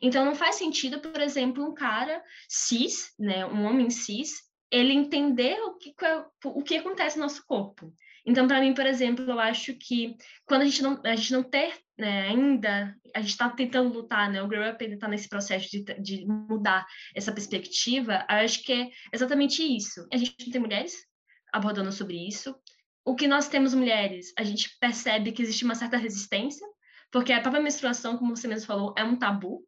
Então, 0.00 0.24
não 0.24 0.34
faz 0.34 0.56
sentido, 0.56 1.00
por 1.00 1.20
exemplo, 1.20 1.64
um 1.64 1.74
cara 1.74 2.22
cis, 2.48 3.12
né, 3.18 3.44
um 3.46 3.64
homem 3.64 3.90
cis, 3.90 4.42
ele 4.70 4.92
entender 4.92 5.58
o 5.62 5.76
que, 5.76 5.94
o 6.44 6.62
que 6.62 6.76
acontece 6.76 7.16
no 7.16 7.24
nosso 7.24 7.44
corpo. 7.46 7.92
Então, 8.24 8.46
para 8.46 8.60
mim, 8.60 8.74
por 8.74 8.86
exemplo, 8.86 9.24
eu 9.24 9.40
acho 9.40 9.74
que 9.74 10.16
quando 10.46 10.62
a 10.62 10.64
gente 10.66 10.82
não, 10.82 11.00
a 11.04 11.16
gente 11.16 11.32
não 11.32 11.42
ter 11.42 11.74
né, 11.98 12.28
ainda, 12.28 12.94
a 13.14 13.20
gente 13.20 13.30
está 13.30 13.50
tentando 13.50 13.92
lutar, 13.92 14.30
né, 14.30 14.40
o 14.40 14.46
Grow 14.46 14.70
Up 14.70 14.82
ainda 14.82 14.94
está 14.94 15.08
nesse 15.08 15.28
processo 15.28 15.68
de, 15.70 15.82
de 16.00 16.26
mudar 16.26 16.86
essa 17.14 17.32
perspectiva, 17.32 18.24
acho 18.28 18.62
que 18.62 18.72
é 18.72 18.90
exatamente 19.12 19.62
isso. 19.62 20.06
A 20.12 20.16
gente 20.16 20.34
não 20.46 20.52
tem 20.52 20.60
mulheres 20.60 20.94
abordando 21.52 21.90
sobre 21.90 22.16
isso. 22.26 22.54
O 23.04 23.16
que 23.16 23.26
nós 23.26 23.48
temos 23.48 23.74
mulheres, 23.74 24.32
a 24.38 24.44
gente 24.44 24.70
percebe 24.78 25.32
que 25.32 25.42
existe 25.42 25.64
uma 25.64 25.74
certa 25.74 25.96
resistência, 25.96 26.66
porque 27.10 27.32
a 27.32 27.40
própria 27.40 27.62
menstruação, 27.62 28.16
como 28.16 28.36
você 28.36 28.46
mesmo 28.46 28.66
falou, 28.66 28.94
é 28.96 29.02
um 29.02 29.16
tabu. 29.16 29.64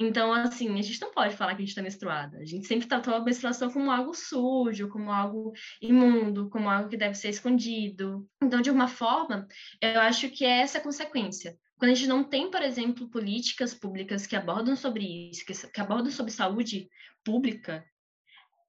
Então, 0.00 0.32
assim, 0.32 0.78
a 0.78 0.82
gente 0.82 1.00
não 1.00 1.12
pode 1.12 1.36
falar 1.36 1.50
que 1.50 1.56
a 1.56 1.60
gente 1.60 1.70
está 1.70 1.82
menstruada. 1.82 2.38
A 2.38 2.44
gente 2.44 2.66
sempre 2.66 2.86
tratou 2.86 3.14
a 3.14 3.20
menstruação 3.20 3.68
como 3.70 3.90
algo 3.90 4.14
sujo, 4.14 4.88
como 4.88 5.10
algo 5.10 5.52
imundo, 5.82 6.48
como 6.50 6.70
algo 6.70 6.88
que 6.88 6.96
deve 6.96 7.14
ser 7.14 7.30
escondido. 7.30 8.26
Então, 8.40 8.62
de 8.62 8.70
alguma 8.70 8.86
forma, 8.86 9.46
eu 9.82 10.00
acho 10.00 10.30
que 10.30 10.44
é 10.44 10.60
essa 10.60 10.78
a 10.78 10.80
consequência. 10.80 11.58
Quando 11.78 11.92
a 11.92 11.94
gente 11.94 12.08
não 12.08 12.24
tem, 12.24 12.50
por 12.50 12.60
exemplo, 12.60 13.08
políticas 13.08 13.72
públicas 13.72 14.26
que 14.26 14.36
abordam 14.36 14.74
sobre 14.76 15.30
isso, 15.30 15.44
que, 15.46 15.52
que 15.54 15.80
abordam 15.80 16.10
sobre 16.10 16.32
saúde 16.32 16.88
pública, 17.24 17.84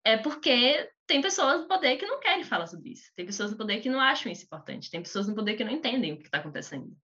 é 0.03 0.15
porque 0.17 0.89
tem 1.07 1.21
pessoas 1.21 1.61
no 1.61 1.67
poder 1.67 1.97
que 1.97 2.05
não 2.05 2.19
querem 2.19 2.43
falar 2.43 2.67
sobre 2.67 2.91
isso. 2.91 3.11
Tem 3.15 3.25
pessoas 3.25 3.51
no 3.51 3.57
poder 3.57 3.81
que 3.81 3.89
não 3.89 3.99
acham 3.99 4.31
isso 4.31 4.45
importante. 4.45 4.91
Tem 4.91 5.01
pessoas 5.01 5.27
no 5.27 5.35
poder 5.35 5.55
que 5.55 5.63
não 5.63 5.71
entendem 5.71 6.13
o 6.13 6.17
que 6.17 6.25
está 6.25 6.37
acontecendo 6.37 6.95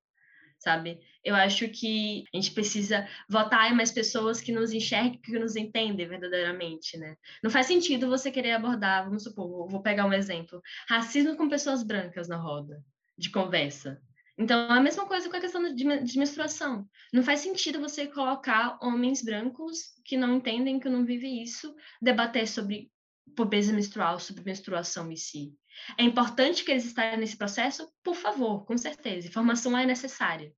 sabe? 0.59 0.99
Eu 1.23 1.35
acho 1.35 1.67
que 1.69 2.23
a 2.33 2.37
gente 2.37 2.51
precisa 2.51 3.07
votar 3.29 3.71
em 3.71 3.75
mais 3.75 3.91
pessoas 3.91 4.41
que 4.41 4.51
nos 4.51 4.71
enxerguem, 4.73 5.19
que 5.21 5.37
nos 5.37 5.55
entendem 5.55 6.07
verdadeiramente, 6.07 6.97
né? 6.97 7.15
Não 7.43 7.51
faz 7.51 7.67
sentido 7.67 8.09
você 8.09 8.31
querer 8.31 8.53
abordar, 8.53 9.05
vamos 9.05 9.23
supor, 9.23 9.67
vou 9.67 9.81
pegar 9.81 10.05
um 10.05 10.13
exemplo, 10.13 10.61
racismo 10.87 11.35
com 11.35 11.49
pessoas 11.49 11.83
brancas 11.83 12.27
na 12.27 12.37
roda 12.37 12.83
de 13.17 13.29
conversa. 13.29 14.01
Então, 14.37 14.69
é 14.73 14.77
a 14.77 14.81
mesma 14.81 15.05
coisa 15.05 15.29
com 15.29 15.37
a 15.37 15.39
questão 15.39 15.73
de, 15.73 15.85
menstruação. 15.85 16.87
Não 17.13 17.23
faz 17.23 17.39
sentido 17.39 17.79
você 17.79 18.05
colocar 18.05 18.77
homens 18.81 19.23
brancos 19.23 19.93
que 20.03 20.17
não 20.17 20.35
entendem, 20.35 20.79
que 20.79 20.89
não 20.89 21.05
vivem 21.05 21.41
isso, 21.41 21.73
debater 22.01 22.47
sobre 22.47 22.91
pobreza 23.35 23.71
menstrual, 23.71 24.19
sobre 24.19 24.43
menstruação 24.43 25.09
em 25.11 25.15
si. 25.15 25.53
É 25.97 26.03
importante 26.03 26.63
que 26.63 26.71
eles 26.71 26.85
estejam 26.85 27.17
nesse 27.17 27.37
processo? 27.37 27.89
Por 28.03 28.15
favor, 28.15 28.65
com 28.65 28.77
certeza. 28.77 29.27
Informação 29.27 29.77
é 29.77 29.85
necessária. 29.85 30.53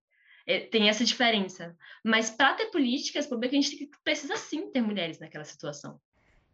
É, 0.48 0.62
tem 0.62 0.90
essa 0.90 1.06
diferença. 1.06 1.76
Mas 2.04 2.30
para 2.30 2.56
ter 2.56 2.68
políticas 2.68 3.28
públicas, 3.28 3.58
a 3.58 3.62
gente 3.62 3.90
precisa 4.04 4.38
sim 4.38 4.72
ter 4.72 4.82
mulheres 4.82 5.20
naquela 5.20 5.44
situação. 5.44 6.00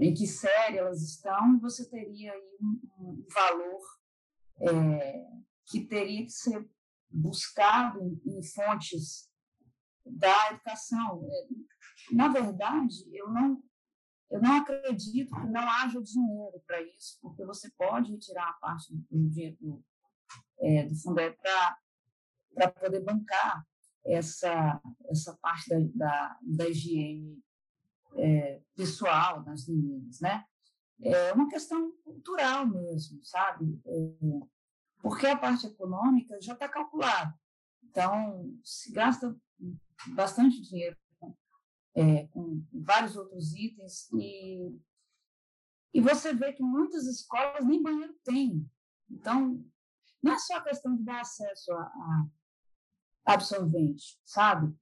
em 0.00 0.12
que 0.12 0.26
série 0.26 0.78
elas 0.78 1.00
estão, 1.00 1.60
você 1.60 1.88
teria 1.88 2.32
aí 2.32 2.58
um, 2.60 2.80
um 2.98 3.26
valor 3.32 3.80
é, 4.62 5.28
que 5.66 5.86
teria 5.86 6.24
que 6.24 6.32
ser 6.32 6.68
buscado 7.08 8.00
em, 8.00 8.20
em 8.26 8.42
fontes 8.42 9.30
da 10.04 10.50
educação. 10.50 11.24
É, 11.30 12.12
na 12.12 12.26
verdade, 12.26 12.96
eu 13.12 13.30
não 13.30 13.62
eu 14.34 14.42
não 14.42 14.56
acredito 14.56 15.32
que 15.32 15.46
não 15.46 15.62
haja 15.70 16.02
dinheiro 16.02 16.60
para 16.66 16.82
isso, 16.82 17.16
porque 17.22 17.44
você 17.44 17.70
pode 17.78 18.10
retirar 18.10 18.48
a 18.48 18.54
parte 18.54 18.92
do 18.92 19.28
dinheiro 19.28 19.56
do, 19.60 19.84
é, 20.58 20.86
do 20.86 20.96
Fundeb 20.96 21.36
para 22.52 22.68
poder 22.72 23.00
bancar 23.04 23.64
essa, 24.04 24.82
essa 25.08 25.38
parte 25.40 25.68
da, 25.70 25.78
da, 25.94 26.38
da 26.42 26.68
higiene 26.68 27.40
é, 28.16 28.60
pessoal 28.74 29.40
das 29.44 29.68
meninas, 29.68 30.20
né? 30.20 30.44
É 31.00 31.32
uma 31.32 31.48
questão 31.48 31.92
cultural 32.02 32.66
mesmo, 32.66 33.24
sabe? 33.24 33.80
É, 33.86 34.46
porque 35.00 35.28
a 35.28 35.38
parte 35.38 35.68
econômica 35.68 36.40
já 36.40 36.54
está 36.54 36.68
calculada. 36.68 37.32
Então, 37.84 38.52
se 38.64 38.90
gasta 38.90 39.36
bastante 40.08 40.60
dinheiro 40.60 40.96
é, 41.94 42.26
com 42.28 42.62
vários 42.72 43.16
outros 43.16 43.54
itens 43.54 44.10
e, 44.12 44.76
e 45.92 46.00
você 46.00 46.34
vê 46.34 46.52
que 46.52 46.62
muitas 46.62 47.06
escolas 47.06 47.64
nem 47.64 47.82
banheiro 47.82 48.14
têm. 48.24 48.68
Então, 49.10 49.64
não 50.22 50.32
é 50.32 50.38
só 50.38 50.60
questão 50.60 50.96
de 50.96 51.04
dar 51.04 51.20
acesso 51.20 51.72
a, 51.72 51.82
a 51.82 52.26
absorvente, 53.26 54.18
sabe? 54.24 54.74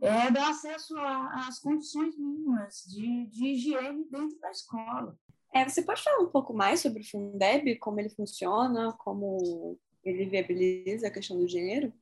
É 0.00 0.30
dar 0.30 0.50
acesso 0.50 0.94
às 0.98 1.58
condições 1.60 2.16
mínimas 2.18 2.84
de, 2.88 3.26
de 3.26 3.46
higiene 3.46 4.08
dentro 4.10 4.38
da 4.40 4.50
escola. 4.50 5.18
É, 5.52 5.68
você 5.68 5.82
pode 5.82 6.02
falar 6.02 6.18
um 6.18 6.30
pouco 6.30 6.52
mais 6.52 6.80
sobre 6.80 7.00
o 7.00 7.08
Fundeb, 7.08 7.78
como 7.78 8.00
ele 8.00 8.10
funciona, 8.10 8.92
como 8.94 9.78
ele 10.02 10.26
viabiliza 10.26 11.06
a 11.06 11.10
questão 11.10 11.38
do 11.38 11.46
dinheiro? 11.46 11.92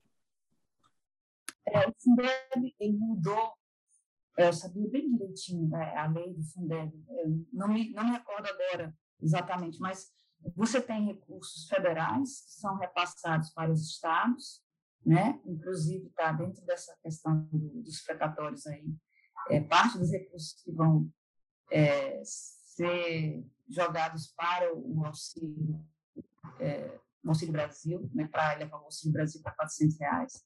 É, 1.67 1.87
o 1.87 1.95
Fundeb 2.03 2.75
ele 2.81 2.97
mudou, 2.97 3.53
eu 4.37 4.53
sabia 4.53 4.89
bem 4.89 5.11
direitinho 5.13 5.69
né, 5.69 5.95
a 5.97 6.07
lei 6.07 6.33
do 6.33 6.43
Fundeb, 6.43 6.93
eu 7.09 7.47
não 7.53 7.69
me, 7.69 7.93
não 7.93 8.05
me 8.05 8.13
recordo 8.13 8.47
agora 8.47 8.95
exatamente, 9.21 9.79
mas 9.79 10.13
você 10.57 10.81
tem 10.81 11.07
recursos 11.07 11.69
federais 11.69 12.41
que 12.41 12.53
são 12.53 12.77
repassados 12.77 13.51
para 13.51 13.71
os 13.71 13.81
estados, 13.87 14.63
né? 15.05 15.41
Inclusive 15.45 16.07
está 16.07 16.33
dentro 16.33 16.65
dessa 16.65 16.97
questão 17.03 17.49
dos 17.53 18.01
precatórios 18.03 18.67
aí, 18.67 18.85
é, 19.51 19.61
parte 19.61 19.99
dos 19.99 20.11
recursos 20.11 20.61
que 20.63 20.73
vão 20.73 21.11
é, 21.71 22.23
ser 22.25 23.45
jogados 23.69 24.29
para 24.37 24.75
o 24.75 25.05
auxílio, 25.05 25.85
é, 26.59 26.99
auxílio 27.25 27.53
Brasil, 27.53 28.11
né? 28.15 28.27
Para 28.27 28.55
levar 28.55 28.79
o 28.81 28.85
auxílio 28.85 29.13
Brasil 29.13 29.41
para 29.43 29.53
400 29.53 29.99
reais. 29.99 30.45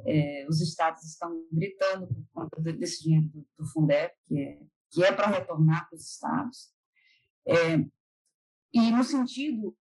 É, 0.00 0.46
os 0.48 0.60
estados 0.60 1.02
estão 1.04 1.46
gritando 1.52 2.06
por 2.06 2.26
conta 2.32 2.60
desse 2.60 3.04
dinheiro 3.04 3.26
do, 3.28 3.46
do 3.58 3.66
Fundeb, 3.66 4.12
que 4.24 4.38
é, 4.38 4.62
que 4.90 5.04
é 5.04 5.12
para 5.12 5.28
retornar 5.28 5.88
para 5.88 5.96
os 5.96 6.10
estados. 6.10 6.72
É, 7.46 7.76
e 8.72 8.90
no 8.90 9.04
sentido 9.04 9.76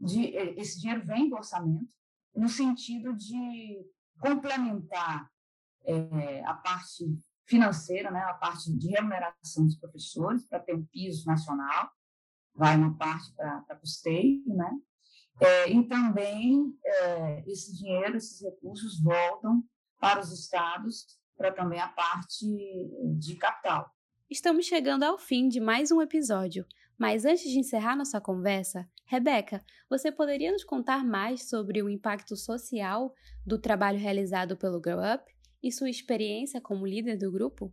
de 0.00 0.34
esse 0.56 0.80
dinheiro 0.80 1.04
vem 1.06 1.28
do 1.28 1.36
orçamento, 1.36 1.88
no 2.34 2.48
sentido 2.48 3.14
de 3.14 3.86
complementar 4.18 5.30
é, 5.84 6.44
a 6.44 6.54
parte 6.54 7.18
financeira, 7.46 8.10
né, 8.10 8.20
a 8.20 8.34
parte 8.34 8.72
de 8.74 8.88
remuneração 8.88 9.64
dos 9.64 9.76
professores, 9.76 10.46
para 10.46 10.60
ter 10.60 10.74
um 10.74 10.84
piso 10.86 11.26
nacional, 11.26 11.90
vai 12.54 12.76
uma 12.76 12.96
parte 12.96 13.32
para 13.34 13.76
custeio, 13.76 14.42
né? 14.46 14.70
É, 15.40 15.70
e 15.70 15.86
também 15.88 16.74
é, 16.84 17.44
esse 17.46 17.76
dinheiro, 17.76 18.16
esses 18.16 18.40
recursos 18.42 19.00
voltam 19.02 19.62
para 19.98 20.20
os 20.20 20.32
estados, 20.32 21.06
para 21.36 21.52
também 21.52 21.80
a 21.80 21.88
parte 21.88 22.46
de 23.18 23.36
capital. 23.36 23.90
Estamos 24.30 24.66
chegando 24.66 25.02
ao 25.02 25.18
fim 25.18 25.48
de 25.48 25.60
mais 25.60 25.90
um 25.90 26.00
episódio. 26.00 26.66
Mas 26.98 27.24
antes 27.24 27.50
de 27.50 27.58
encerrar 27.58 27.96
nossa 27.96 28.20
conversa, 28.20 28.88
Rebeca, 29.06 29.64
você 29.90 30.12
poderia 30.12 30.52
nos 30.52 30.62
contar 30.62 31.04
mais 31.04 31.48
sobre 31.48 31.82
o 31.82 31.88
impacto 31.88 32.36
social 32.36 33.12
do 33.44 33.58
trabalho 33.58 33.98
realizado 33.98 34.56
pelo 34.56 34.80
Grow 34.80 35.00
Up 35.00 35.24
e 35.60 35.72
sua 35.72 35.90
experiência 35.90 36.60
como 36.60 36.86
líder 36.86 37.16
do 37.16 37.32
grupo? 37.32 37.72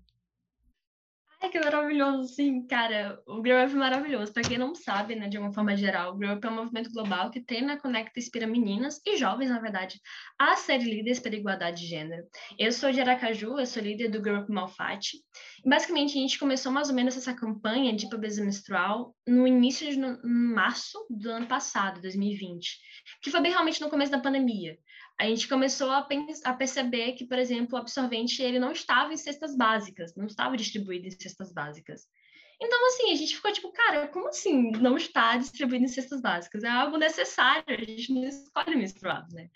Ai, 1.42 1.50
que 1.50 1.60
maravilhoso, 1.60 2.34
sim, 2.34 2.68
cara. 2.68 3.18
O 3.26 3.42
Grow 3.42 3.64
Up 3.64 3.72
é 3.74 3.78
maravilhoso. 3.78 4.34
Para 4.34 4.44
quem 4.44 4.58
não 4.58 4.76
sabe, 4.76 5.16
né, 5.16 5.30
de 5.30 5.38
uma 5.38 5.54
forma 5.54 5.74
geral, 5.76 6.14
o 6.14 6.18
Grow 6.18 6.36
Up 6.36 6.46
é 6.46 6.50
um 6.50 6.56
movimento 6.56 6.92
global 6.92 7.32
que 7.32 7.40
tem 7.40 7.62
na 7.62 7.80
Conecta 7.80 8.20
e 8.20 8.22
inspira 8.22 8.46
meninas 8.46 9.02
e 9.06 9.16
jovens, 9.16 9.50
na 9.50 9.58
verdade, 9.58 10.02
a 10.38 10.58
serem 10.58 10.90
líderes 10.90 11.22
pela 11.22 11.36
igualdade 11.36 11.82
de 11.82 11.88
gênero. 11.88 12.24
Eu 12.58 12.74
sou 12.74 12.92
de 12.92 13.00
Aracaju, 13.00 13.58
eu 13.58 13.66
sou 13.66 13.82
líder 13.82 14.10
do 14.10 14.22
Grow 14.22 14.42
Up 14.42 14.52
Malfatti. 14.52 15.16
E, 15.64 15.70
basicamente, 15.70 16.18
a 16.18 16.22
gente 16.22 16.38
começou 16.38 16.74
mais 16.74 16.90
ou 16.90 16.96
menos 16.96 17.16
essa 17.16 17.34
campanha 17.34 17.96
de 17.96 18.10
pobreza 18.10 18.44
menstrual 18.44 19.16
no 19.26 19.48
início 19.48 19.90
de 19.90 19.98
no, 19.98 20.20
março 20.22 20.98
do 21.10 21.30
ano 21.30 21.48
passado, 21.48 22.02
2020, 22.02 22.78
que 23.22 23.32
foi 23.32 23.40
bem 23.40 23.52
realmente 23.52 23.80
no 23.80 23.90
começo 23.90 24.12
da 24.12 24.20
pandemia 24.20 24.78
a 25.20 25.26
gente 25.26 25.50
começou 25.50 25.92
a, 25.92 26.08
a, 26.46 26.54
perceber 26.54 27.12
que, 27.12 27.26
por 27.26 27.38
exemplo, 27.38 27.78
o 27.78 27.82
absorvente 27.82 28.42
ele 28.42 28.58
não 28.58 28.72
estava 28.72 29.14
em 29.14 29.18
cestas 29.18 29.54
básicas, 29.56 30.16
não 30.16 30.26
estava 30.26 30.56
distribuído 30.56 31.08
em 31.08 31.12
cestas 31.12 31.52
básicas. 31.52 32.08
Então, 32.62 32.88
assim, 32.88 33.12
a 33.12 33.16
gente 33.16 33.36
ficou 33.36 33.52
tipo, 33.52 33.72
cara, 33.72 34.08
como 34.08 34.30
assim 34.30 34.72
não 34.72 34.96
está 34.96 35.38
distribuído 35.38 35.86
em 35.86 35.90
cestas 35.90 36.22
básicas? 36.22 36.64
É 36.64 36.70
algo 36.70 36.98
necessário, 36.98 37.64
a 37.68 37.74
gente 37.74 38.14
não 38.14 38.24
escolhe 38.24 38.76
menstruar, 38.76 39.28
né? 39.32 39.50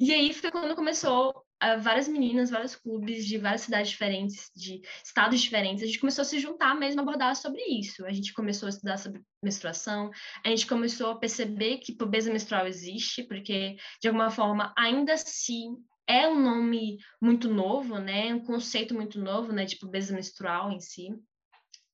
E 0.00 0.12
aí 0.12 0.32
foi 0.32 0.50
quando 0.50 0.74
começou 0.74 1.44
várias 1.80 2.08
meninas, 2.08 2.50
vários 2.50 2.74
clubes 2.74 3.24
de 3.26 3.38
várias 3.38 3.62
cidades 3.62 3.90
diferentes, 3.90 4.50
de 4.54 4.80
estados 5.04 5.40
diferentes, 5.40 5.82
a 5.82 5.86
gente 5.86 5.98
começou 5.98 6.22
a 6.22 6.24
se 6.24 6.38
juntar 6.38 6.74
mesmo 6.74 7.00
abordar 7.00 7.36
sobre 7.36 7.62
isso. 7.62 8.04
A 8.04 8.12
gente 8.12 8.32
começou 8.32 8.66
a 8.66 8.70
estudar 8.70 8.96
sobre 8.98 9.22
menstruação, 9.42 10.10
a 10.44 10.48
gente 10.48 10.66
começou 10.66 11.10
a 11.10 11.18
perceber 11.18 11.78
que 11.78 11.96
pobreza 11.96 12.32
menstrual 12.32 12.66
existe, 12.66 13.22
porque, 13.24 13.76
de 14.00 14.08
alguma 14.08 14.30
forma, 14.30 14.72
ainda 14.76 15.14
assim 15.14 15.76
é 16.06 16.28
um 16.28 16.40
nome 16.40 16.98
muito 17.20 17.48
novo, 17.48 17.98
né? 17.98 18.34
Um 18.34 18.44
conceito 18.44 18.94
muito 18.94 19.20
novo, 19.20 19.52
né? 19.52 19.64
De 19.64 19.76
pobreza 19.76 20.14
menstrual 20.14 20.72
em 20.72 20.80
si. 20.80 21.08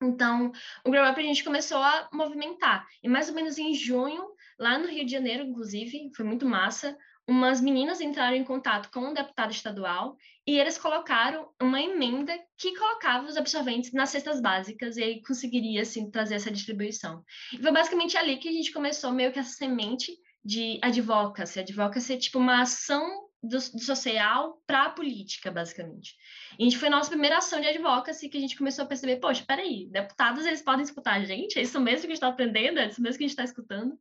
Então, 0.02 0.52
o 0.84 0.90
Grow 0.90 1.10
Up 1.10 1.18
a 1.18 1.22
gente 1.22 1.42
começou 1.42 1.78
a 1.78 2.08
movimentar. 2.12 2.86
E 3.02 3.08
mais 3.08 3.28
ou 3.28 3.34
menos 3.34 3.58
em 3.58 3.74
junho, 3.74 4.24
lá 4.58 4.78
no 4.78 4.88
Rio 4.88 5.04
de 5.04 5.10
Janeiro, 5.10 5.44
inclusive, 5.44 6.10
foi 6.14 6.24
muito 6.24 6.46
massa, 6.46 6.96
umas 7.28 7.60
meninas 7.60 8.00
entraram 8.00 8.36
em 8.36 8.42
contato 8.42 8.90
com 8.90 9.00
um 9.00 9.12
deputado 9.12 9.50
estadual 9.50 10.16
e 10.46 10.58
eles 10.58 10.78
colocaram 10.78 11.46
uma 11.60 11.80
emenda 11.80 12.32
que 12.56 12.74
colocava 12.74 13.26
os 13.26 13.36
absorventes 13.36 13.92
nas 13.92 14.08
cestas 14.08 14.40
básicas 14.40 14.96
e 14.96 15.02
aí 15.02 15.22
conseguiria, 15.22 15.82
assim, 15.82 16.10
trazer 16.10 16.36
essa 16.36 16.50
distribuição. 16.50 17.22
E 17.52 17.58
foi 17.58 17.70
basicamente 17.70 18.16
ali 18.16 18.38
que 18.38 18.48
a 18.48 18.52
gente 18.52 18.72
começou 18.72 19.12
meio 19.12 19.30
que 19.30 19.38
essa 19.38 19.52
semente 19.52 20.10
de 20.42 20.78
advocacy. 20.82 21.60
Advocacy 21.60 22.14
é 22.14 22.16
tipo 22.16 22.38
uma 22.38 22.62
ação 22.62 23.27
do, 23.42 23.56
do 23.56 23.80
social 23.80 24.60
para 24.66 24.84
a 24.84 24.90
política, 24.90 25.50
basicamente. 25.50 26.16
E 26.58 26.62
a 26.62 26.64
gente 26.64 26.78
foi 26.78 26.88
a 26.88 26.90
nossa 26.90 27.10
primeira 27.10 27.38
ação 27.38 27.60
de 27.60 27.68
advocacy 27.68 28.28
que 28.28 28.38
a 28.38 28.40
gente 28.40 28.56
começou 28.56 28.84
a 28.84 28.88
perceber, 28.88 29.16
poxa, 29.16 29.44
peraí, 29.46 29.88
deputados, 29.90 30.44
eles 30.44 30.62
podem 30.62 30.82
escutar 30.82 31.14
a 31.14 31.24
gente? 31.24 31.58
É 31.58 31.62
isso 31.62 31.80
mesmo 31.80 32.00
que 32.00 32.06
a 32.06 32.10
gente 32.10 32.16
está 32.16 32.28
aprendendo? 32.28 32.78
É 32.78 32.88
isso 32.88 33.00
mesmo 33.00 33.18
que 33.18 33.24
a 33.24 33.28
gente 33.28 33.38
está 33.38 33.44
escutando? 33.44 33.98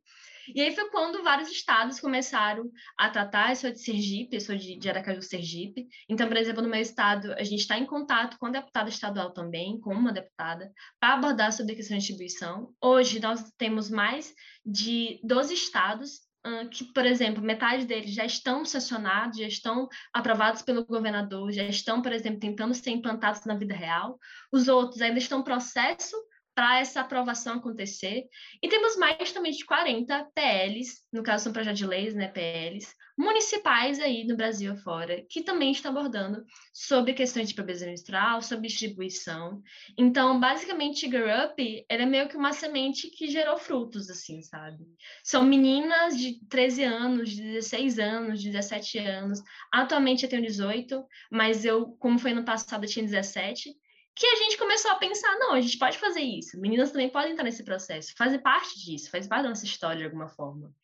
E 0.54 0.62
aí 0.62 0.74
foi 0.74 0.88
quando 0.90 1.22
vários 1.22 1.50
estados 1.50 2.00
começaram 2.00 2.70
a 2.96 3.10
tratar, 3.10 3.50
eu 3.50 3.56
sou 3.56 3.70
de 3.70 3.80
Sergipe, 3.80 4.36
eu 4.36 4.40
sou 4.40 4.56
de, 4.56 4.76
de 4.76 4.88
Aracaju, 4.88 5.20
Sergipe. 5.20 5.86
Então, 6.08 6.26
por 6.26 6.36
exemplo, 6.36 6.62
no 6.62 6.68
meu 6.68 6.80
estado, 6.80 7.32
a 7.34 7.42
gente 7.42 7.60
está 7.60 7.78
em 7.78 7.84
contato 7.84 8.38
com 8.38 8.46
a 8.46 8.50
deputada 8.50 8.88
estadual 8.88 9.30
também, 9.32 9.78
com 9.78 9.92
uma 9.92 10.12
deputada, 10.12 10.72
para 10.98 11.14
abordar 11.14 11.52
sobre 11.52 11.72
a 11.72 11.76
questão 11.76 11.96
de 11.96 12.02
distribuição. 12.02 12.72
Hoje, 12.82 13.20
nós 13.20 13.52
temos 13.58 13.90
mais 13.90 14.34
de 14.64 15.20
12 15.22 15.52
estados 15.52 16.27
que, 16.70 16.84
por 16.92 17.06
exemplo, 17.06 17.42
metade 17.42 17.84
deles 17.84 18.12
já 18.12 18.24
estão 18.24 18.64
sancionados, 18.64 19.38
já 19.38 19.46
estão 19.46 19.88
aprovados 20.12 20.62
pelo 20.62 20.84
governador, 20.84 21.52
já 21.52 21.64
estão, 21.64 22.02
por 22.02 22.12
exemplo, 22.12 22.40
tentando 22.40 22.74
ser 22.74 22.90
implantados 22.90 23.44
na 23.44 23.54
vida 23.54 23.74
real. 23.74 24.18
Os 24.52 24.68
outros 24.68 25.00
ainda 25.00 25.18
estão 25.18 25.40
em 25.40 25.44
processo 25.44 26.16
para 26.58 26.80
essa 26.80 27.02
aprovação 27.02 27.58
acontecer. 27.58 28.24
E 28.60 28.68
temos 28.68 28.96
mais 28.96 29.30
também 29.30 29.52
de 29.52 29.64
40 29.64 30.28
PLs, 30.34 31.04
no 31.12 31.22
caso 31.22 31.44
são 31.44 31.52
projetos 31.52 31.78
de 31.78 31.86
leis, 31.86 32.14
né, 32.16 32.26
PLs, 32.26 32.92
municipais 33.16 34.00
aí 34.00 34.26
no 34.26 34.36
Brasil 34.36 34.72
afora, 34.72 35.24
que 35.30 35.40
também 35.40 35.70
estão 35.70 35.92
abordando 35.92 36.44
sobre 36.74 37.12
questões 37.12 37.48
de 37.48 37.54
pobreza 37.54 37.86
menstrual, 37.86 38.42
sobre 38.42 38.66
distribuição. 38.66 39.62
Então, 39.96 40.40
basicamente, 40.40 41.08
Girl 41.08 41.28
Up, 41.44 41.86
é 41.88 42.06
meio 42.06 42.28
que 42.28 42.36
uma 42.36 42.52
semente 42.52 43.08
que 43.08 43.28
gerou 43.28 43.56
frutos, 43.56 44.10
assim, 44.10 44.42
sabe? 44.42 44.84
São 45.22 45.44
meninas 45.44 46.18
de 46.18 46.44
13 46.48 46.82
anos, 46.82 47.30
de 47.30 47.40
16 47.40 48.00
anos, 48.00 48.42
de 48.42 48.50
17 48.50 48.98
anos. 48.98 49.40
Atualmente 49.72 50.24
eu 50.24 50.28
tenho 50.28 50.42
18, 50.42 51.06
mas 51.30 51.64
eu, 51.64 51.92
como 52.00 52.18
foi 52.18 52.34
no 52.34 52.44
passado, 52.44 52.82
eu 52.82 52.90
tinha 52.90 53.04
17 53.04 53.76
que 54.18 54.26
a 54.26 54.36
gente 54.36 54.58
começou 54.58 54.90
a 54.90 54.96
pensar, 54.96 55.38
não, 55.38 55.52
a 55.52 55.60
gente 55.60 55.78
pode 55.78 55.96
fazer 55.96 56.20
isso, 56.20 56.60
meninas 56.60 56.90
também 56.90 57.08
podem 57.08 57.30
estar 57.30 57.44
nesse 57.44 57.62
processo, 57.62 58.14
fazer 58.16 58.40
parte 58.40 58.78
disso, 58.84 59.10
faz 59.10 59.28
parte 59.28 59.44
da 59.44 59.50
nossa 59.50 59.64
história 59.64 59.98
de 59.98 60.04
alguma 60.04 60.28
forma. 60.28 60.74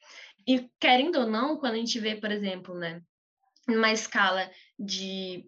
E 0.46 0.70
querendo 0.78 1.20
ou 1.20 1.26
não, 1.26 1.56
quando 1.56 1.74
a 1.74 1.78
gente 1.78 1.98
vê, 1.98 2.14
por 2.14 2.30
exemplo, 2.30 2.74
né, 2.74 3.02
numa 3.66 3.90
escala 3.90 4.48
de 4.78 5.44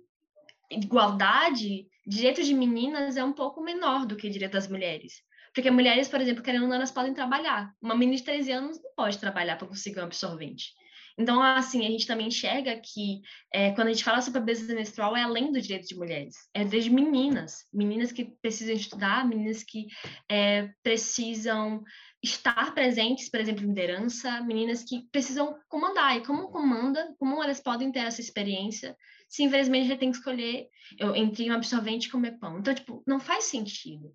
igualdade, 0.70 1.86
direito 2.04 2.42
de 2.42 2.54
meninas 2.54 3.16
é 3.16 3.22
um 3.22 3.32
pouco 3.32 3.62
menor 3.62 4.04
do 4.04 4.16
que 4.16 4.28
direito 4.28 4.52
das 4.52 4.66
mulheres. 4.66 5.22
Porque 5.54 5.70
mulheres, 5.70 6.08
por 6.08 6.20
exemplo, 6.20 6.42
querendo 6.42 6.62
ou 6.62 6.68
não, 6.68 6.76
elas 6.76 6.90
podem 6.90 7.14
trabalhar. 7.14 7.72
Uma 7.80 7.94
menina 7.94 8.18
de 8.18 8.24
13 8.24 8.52
anos 8.52 8.82
não 8.82 8.92
pode 8.94 9.18
trabalhar 9.18 9.56
para 9.56 9.68
conseguir 9.68 10.00
um 10.00 10.04
absorvente. 10.04 10.74
Então, 11.18 11.42
assim, 11.42 11.86
a 11.86 11.90
gente 11.90 12.06
também 12.06 12.28
enxerga 12.28 12.78
que 12.78 13.22
é, 13.52 13.72
quando 13.72 13.88
a 13.88 13.92
gente 13.92 14.04
fala 14.04 14.20
sobre 14.20 14.38
a 14.38 14.40
pobreza 14.42 14.74
menstrual, 14.74 15.16
é 15.16 15.22
além 15.22 15.50
do 15.50 15.60
direito 15.60 15.88
de 15.88 15.96
mulheres, 15.96 16.36
é 16.52 16.64
desde 16.64 16.90
meninas, 16.90 17.64
meninas 17.72 18.12
que 18.12 18.24
precisam 18.42 18.74
estudar, 18.74 19.26
meninas 19.26 19.62
que 19.62 19.86
é, 20.30 20.70
precisam 20.82 21.82
estar 22.22 22.74
presentes, 22.74 23.30
por 23.30 23.40
exemplo, 23.40 23.64
em 23.64 23.68
liderança, 23.68 24.40
meninas 24.42 24.82
que 24.84 25.06
precisam 25.10 25.56
comandar. 25.68 26.16
E 26.16 26.24
como 26.24 26.48
comanda, 26.48 27.14
como 27.18 27.42
elas 27.42 27.60
podem 27.60 27.90
ter 27.90 28.00
essa 28.00 28.20
experiência 28.20 28.96
se 29.28 29.42
infelizmente 29.42 29.88
já 29.88 29.96
tem 29.96 30.10
que 30.10 30.18
escolher 30.18 30.68
eu, 30.98 31.14
entre 31.14 31.50
um 31.50 31.54
absorvente 31.54 32.08
e 32.08 32.10
comer 32.10 32.38
pão? 32.38 32.58
Então, 32.58 32.74
tipo, 32.74 33.02
não 33.06 33.18
faz 33.18 33.44
sentido. 33.44 34.12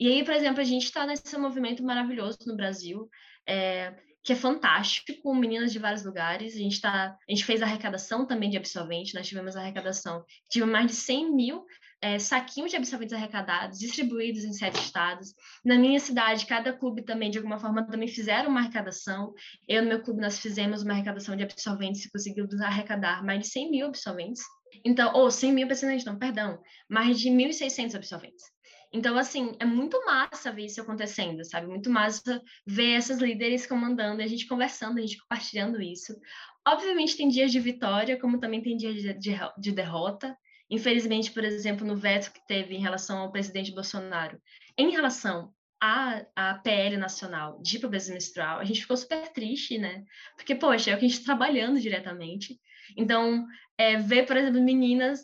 E 0.00 0.08
aí, 0.08 0.24
por 0.24 0.34
exemplo, 0.34 0.60
a 0.60 0.64
gente 0.64 0.84
está 0.84 1.06
nesse 1.06 1.36
movimento 1.36 1.82
maravilhoso 1.82 2.38
no 2.46 2.56
Brasil, 2.56 3.08
é, 3.46 3.94
que 4.26 4.32
é 4.32 4.36
fantástico, 4.36 5.22
com 5.22 5.32
meninas 5.36 5.72
de 5.72 5.78
vários 5.78 6.04
lugares. 6.04 6.54
A 6.54 6.58
gente, 6.58 6.80
tá, 6.80 7.16
a 7.16 7.32
gente 7.32 7.44
fez 7.44 7.62
arrecadação 7.62 8.26
também 8.26 8.50
de 8.50 8.56
absorvente, 8.56 9.14
nós 9.14 9.28
tivemos 9.28 9.54
arrecadação, 9.54 10.24
tivemos 10.50 10.72
mais 10.72 10.86
de 10.88 10.94
100 10.94 11.32
mil 11.32 11.64
é, 12.02 12.18
saquinhos 12.18 12.72
de 12.72 12.76
absorventes 12.76 13.14
arrecadados, 13.14 13.78
distribuídos 13.78 14.42
em 14.42 14.52
sete 14.52 14.80
estados. 14.80 15.32
Na 15.64 15.78
minha 15.78 16.00
cidade, 16.00 16.44
cada 16.44 16.72
clube 16.72 17.02
também, 17.02 17.30
de 17.30 17.38
alguma 17.38 17.56
forma, 17.56 17.86
também 17.86 18.08
fizeram 18.08 18.50
uma 18.50 18.58
arrecadação. 18.58 19.32
Eu, 19.68 19.82
no 19.82 19.88
meu 19.90 20.02
clube, 20.02 20.20
nós 20.20 20.40
fizemos 20.40 20.82
uma 20.82 20.92
arrecadação 20.92 21.36
de 21.36 21.44
absorventes 21.44 22.04
e 22.04 22.10
conseguimos 22.10 22.60
arrecadar 22.60 23.24
mais 23.24 23.42
de 23.42 23.46
100 23.46 23.70
mil 23.70 23.86
absorventes. 23.86 24.42
Então, 24.84 25.14
ou 25.14 25.26
oh, 25.26 25.30
100 25.30 25.52
mil 25.52 25.68
não, 26.04 26.18
perdão, 26.18 26.60
mais 26.90 27.20
de 27.20 27.30
1.600 27.30 27.94
absorventes. 27.94 28.55
Então, 28.96 29.18
assim, 29.18 29.54
é 29.60 29.64
muito 29.66 30.02
massa 30.06 30.50
ver 30.50 30.64
isso 30.64 30.80
acontecendo, 30.80 31.44
sabe? 31.44 31.66
Muito 31.66 31.90
massa 31.90 32.42
ver 32.66 32.92
essas 32.92 33.18
líderes 33.18 33.66
comandando, 33.66 34.22
a 34.22 34.26
gente 34.26 34.46
conversando, 34.46 34.96
a 34.96 35.02
gente 35.02 35.18
compartilhando 35.18 35.82
isso. 35.82 36.18
Obviamente 36.66 37.14
tem 37.14 37.28
dias 37.28 37.52
de 37.52 37.60
vitória, 37.60 38.18
como 38.18 38.40
também 38.40 38.62
tem 38.62 38.74
dias 38.74 38.94
de, 38.94 39.12
de, 39.12 39.38
de 39.58 39.72
derrota. 39.72 40.34
Infelizmente, 40.70 41.30
por 41.30 41.44
exemplo, 41.44 41.86
no 41.86 41.94
veto 41.94 42.32
que 42.32 42.40
teve 42.46 42.74
em 42.74 42.80
relação 42.80 43.18
ao 43.18 43.30
presidente 43.30 43.70
Bolsonaro, 43.70 44.40
em 44.78 44.90
relação 44.90 45.52
à, 45.78 46.24
à 46.34 46.54
PL 46.54 46.96
nacional 46.96 47.60
de 47.60 47.78
pobreza 47.78 48.14
menstrual, 48.14 48.60
a 48.60 48.64
gente 48.64 48.80
ficou 48.80 48.96
super 48.96 49.30
triste, 49.30 49.76
né? 49.76 50.04
Porque, 50.36 50.54
poxa, 50.54 50.90
é 50.90 50.94
o 50.94 50.98
que 50.98 51.04
a 51.04 51.08
gente 51.08 51.18
está 51.20 51.36
trabalhando 51.36 51.78
diretamente. 51.78 52.58
Então, 52.96 53.46
é, 53.76 53.98
ver, 53.98 54.24
por 54.24 54.38
exemplo, 54.38 54.62
meninas 54.62 55.20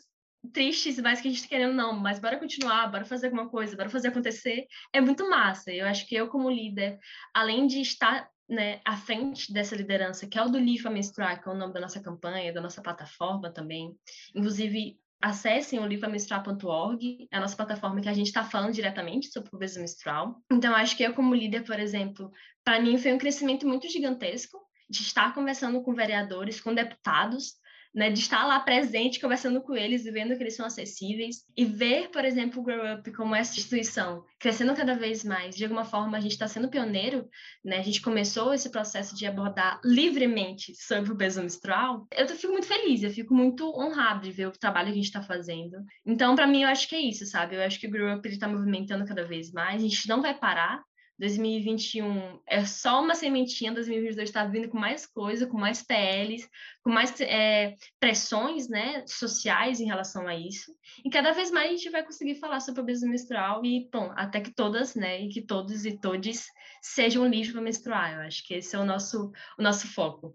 tristes, 0.53 0.99
mas 0.99 1.21
que 1.21 1.29
a 1.29 1.31
gente 1.31 1.43
tá 1.43 1.49
querendo 1.49 1.75
não, 1.75 1.93
mas 1.93 2.19
bora 2.19 2.39
continuar, 2.39 2.91
bora 2.91 3.05
fazer 3.05 3.27
alguma 3.27 3.49
coisa, 3.49 3.77
bora 3.77 3.89
fazer 3.89 4.09
acontecer, 4.09 4.67
é 4.93 5.01
muito 5.01 5.29
massa. 5.29 5.71
Eu 5.73 5.87
acho 5.87 6.07
que 6.07 6.15
eu, 6.15 6.29
como 6.29 6.51
líder, 6.51 6.99
além 7.33 7.67
de 7.67 7.81
estar 7.81 8.29
né, 8.49 8.81
à 8.85 8.97
frente 8.97 9.53
dessa 9.53 9.77
liderança, 9.77 10.27
que 10.27 10.39
é 10.39 10.43
o 10.43 10.49
do 10.49 10.59
LIFA 10.59 10.91
Menstruar, 10.91 11.43
que 11.43 11.49
é 11.49 11.53
o 11.53 11.57
nome 11.57 11.73
da 11.73 11.81
nossa 11.81 12.03
campanha, 12.03 12.53
da 12.53 12.61
nossa 12.61 12.83
plataforma 12.83 13.51
também, 13.51 13.95
inclusive 14.35 14.99
acessem 15.23 15.79
o 15.79 15.87
livromenstruar.org, 15.87 17.29
é 17.31 17.37
a 17.37 17.41
nossa 17.41 17.55
plataforma 17.55 18.01
que 18.01 18.09
a 18.09 18.13
gente 18.13 18.27
está 18.27 18.45
falando 18.45 18.73
diretamente 18.73 19.31
sobre 19.31 19.51
pobreza 19.51 19.81
menstrual. 19.81 20.43
Então, 20.51 20.75
acho 20.75 20.97
que 20.97 21.05
eu, 21.05 21.15
como 21.15 21.35
líder, 21.35 21.65
por 21.65 21.79
exemplo, 21.79 22.31
para 22.65 22.81
mim 22.81 22.99
foi 22.99 23.13
um 23.13 23.19
crescimento 23.19 23.67
muito 23.67 23.89
gigantesco 23.89 24.59
de 24.91 25.03
estar 25.03 25.33
conversando 25.33 25.81
com 25.81 25.95
vereadores, 25.95 26.61
com 26.61 26.75
deputados, 26.75 27.55
né, 27.95 28.11
de 28.11 28.21
estar 28.21 28.47
lá 28.47 28.59
presente, 28.61 29.21
conversando 29.21 29.61
com 29.61 29.75
eles 29.75 30.07
e 30.07 30.11
vendo 30.11 30.37
que 30.37 30.43
eles 30.43 30.57
são 30.57 30.65
acessíveis, 30.65 31.45
e 31.57 31.65
ver, 31.65 32.11
por 32.11 32.25
exemplo, 32.25 32.61
o 32.61 32.65
Grow 32.65 32.95
Up 32.95 33.13
como 33.13 33.35
essa 33.35 33.53
instituição 33.59 34.25
crescendo 34.39 34.75
cada 34.75 34.95
vez 34.95 35.23
mais. 35.23 35.55
De 35.55 35.65
alguma 35.65 35.85
forma, 35.85 36.17
a 36.17 36.21
gente 36.21 36.33
está 36.33 36.49
sendo 36.49 36.69
pioneiro, 36.69 37.29
né? 37.65 37.79
A 37.79 37.83
gente 37.83 38.01
começou 38.01 38.53
esse 38.53 38.71
processo 38.71 39.15
de 39.15 39.27
abordar 39.27 39.81
livremente 39.85 40.75
sobre 40.75 41.13
o 41.13 41.17
peso 41.17 41.41
menstrual. 41.41 42.07
Eu 42.11 42.27
fico 42.29 42.53
muito 42.53 42.67
feliz, 42.67 43.03
eu 43.03 43.11
fico 43.11 43.35
muito 43.35 43.69
honrado 43.79 44.23
de 44.23 44.33
ver 44.33 44.49
o 44.49 44.53
trabalho 44.53 44.87
que 44.87 44.93
a 44.93 44.97
gente 44.97 45.05
está 45.05 45.23
fazendo. 45.23 45.77
Então, 46.05 46.35
para 46.35 46.47
mim, 46.47 46.63
eu 46.63 46.69
acho 46.69 46.89
que 46.89 46.97
é 46.97 47.01
isso, 47.01 47.27
sabe? 47.27 47.57
Eu 47.57 47.63
acho 47.63 47.79
que 47.79 47.87
o 47.87 47.91
Grow 47.91 48.17
Up 48.17 48.29
está 48.29 48.49
movimentando 48.49 49.05
cada 49.05 49.25
vez 49.25 49.53
mais. 49.53 49.83
A 49.83 49.87
gente 49.87 50.09
não 50.09 50.23
vai 50.23 50.35
parar, 50.37 50.83
2021 51.23 52.41
é 52.49 52.65
só 52.65 53.01
uma 53.01 53.15
sementinha, 53.15 53.73
2022 53.73 54.29
está 54.29 54.45
vindo 54.45 54.69
com 54.69 54.77
mais 54.77 55.07
coisa, 55.07 55.47
com 55.47 55.57
mais 55.57 55.81
PLs, 55.81 56.49
com 56.83 56.91
mais 56.91 57.15
é, 57.21 57.77
pressões 58.01 58.69
né, 58.69 59.05
sociais 59.07 59.79
em 59.79 59.85
relação 59.85 60.27
a 60.27 60.35
isso. 60.35 60.73
E 61.05 61.09
cada 61.09 61.31
vez 61.31 61.53
mais 61.53 61.71
a 61.71 61.77
gente 61.77 61.91
vai 61.91 62.03
conseguir 62.03 62.35
falar 62.41 62.59
sobre 62.59 62.81
a 62.81 62.83
pobreza 62.83 63.07
menstrual 63.07 63.65
e, 63.65 63.89
bom, 63.93 64.13
até 64.17 64.41
que 64.41 64.53
todas, 64.53 64.97
né, 64.97 65.23
e 65.23 65.29
que 65.29 65.41
todos 65.41 65.87
e 65.87 65.97
todes 65.97 66.47
sejam 66.83 67.25
livres 67.25 67.53
para 67.53 67.63
menstruar. 67.63 68.15
Eu 68.15 68.23
acho 68.23 68.45
que 68.45 68.55
esse 68.55 68.75
é 68.75 68.79
o 68.81 68.85
nosso, 68.85 69.31
o 69.57 69.63
nosso 69.63 69.87
foco. 69.95 70.35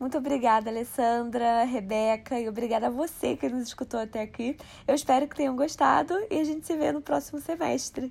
Muito 0.00 0.16
obrigada, 0.16 0.70
Alessandra, 0.70 1.64
Rebeca, 1.64 2.40
e 2.40 2.48
obrigada 2.48 2.86
a 2.86 2.90
você 2.90 3.36
que 3.36 3.50
nos 3.50 3.68
escutou 3.68 4.00
até 4.00 4.22
aqui. 4.22 4.56
Eu 4.86 4.94
espero 4.94 5.28
que 5.28 5.36
tenham 5.36 5.54
gostado 5.54 6.14
e 6.30 6.38
a 6.38 6.44
gente 6.44 6.66
se 6.66 6.74
vê 6.74 6.90
no 6.90 7.02
próximo 7.02 7.38
semestre. 7.38 8.10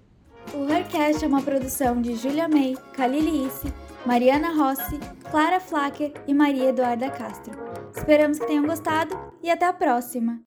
O 0.54 0.72
Hercast 0.72 1.24
é 1.24 1.28
uma 1.28 1.42
produção 1.42 2.02
de 2.02 2.16
Julia 2.16 2.48
May, 2.48 2.76
Kalili 2.94 3.46
Isse, 3.46 3.72
Mariana 4.06 4.54
Rossi, 4.54 5.00
Clara 5.30 5.60
Flacker 5.60 6.14
e 6.28 6.34
Maria 6.34 6.70
Eduarda 6.70 7.10
Castro. 7.10 7.54
Esperamos 7.96 8.40
que 8.40 8.48
tenham 8.48 8.66
gostado 8.66 9.18
e 9.44 9.50
até 9.50 9.66
a 9.66 9.74
próxima! 9.74 10.40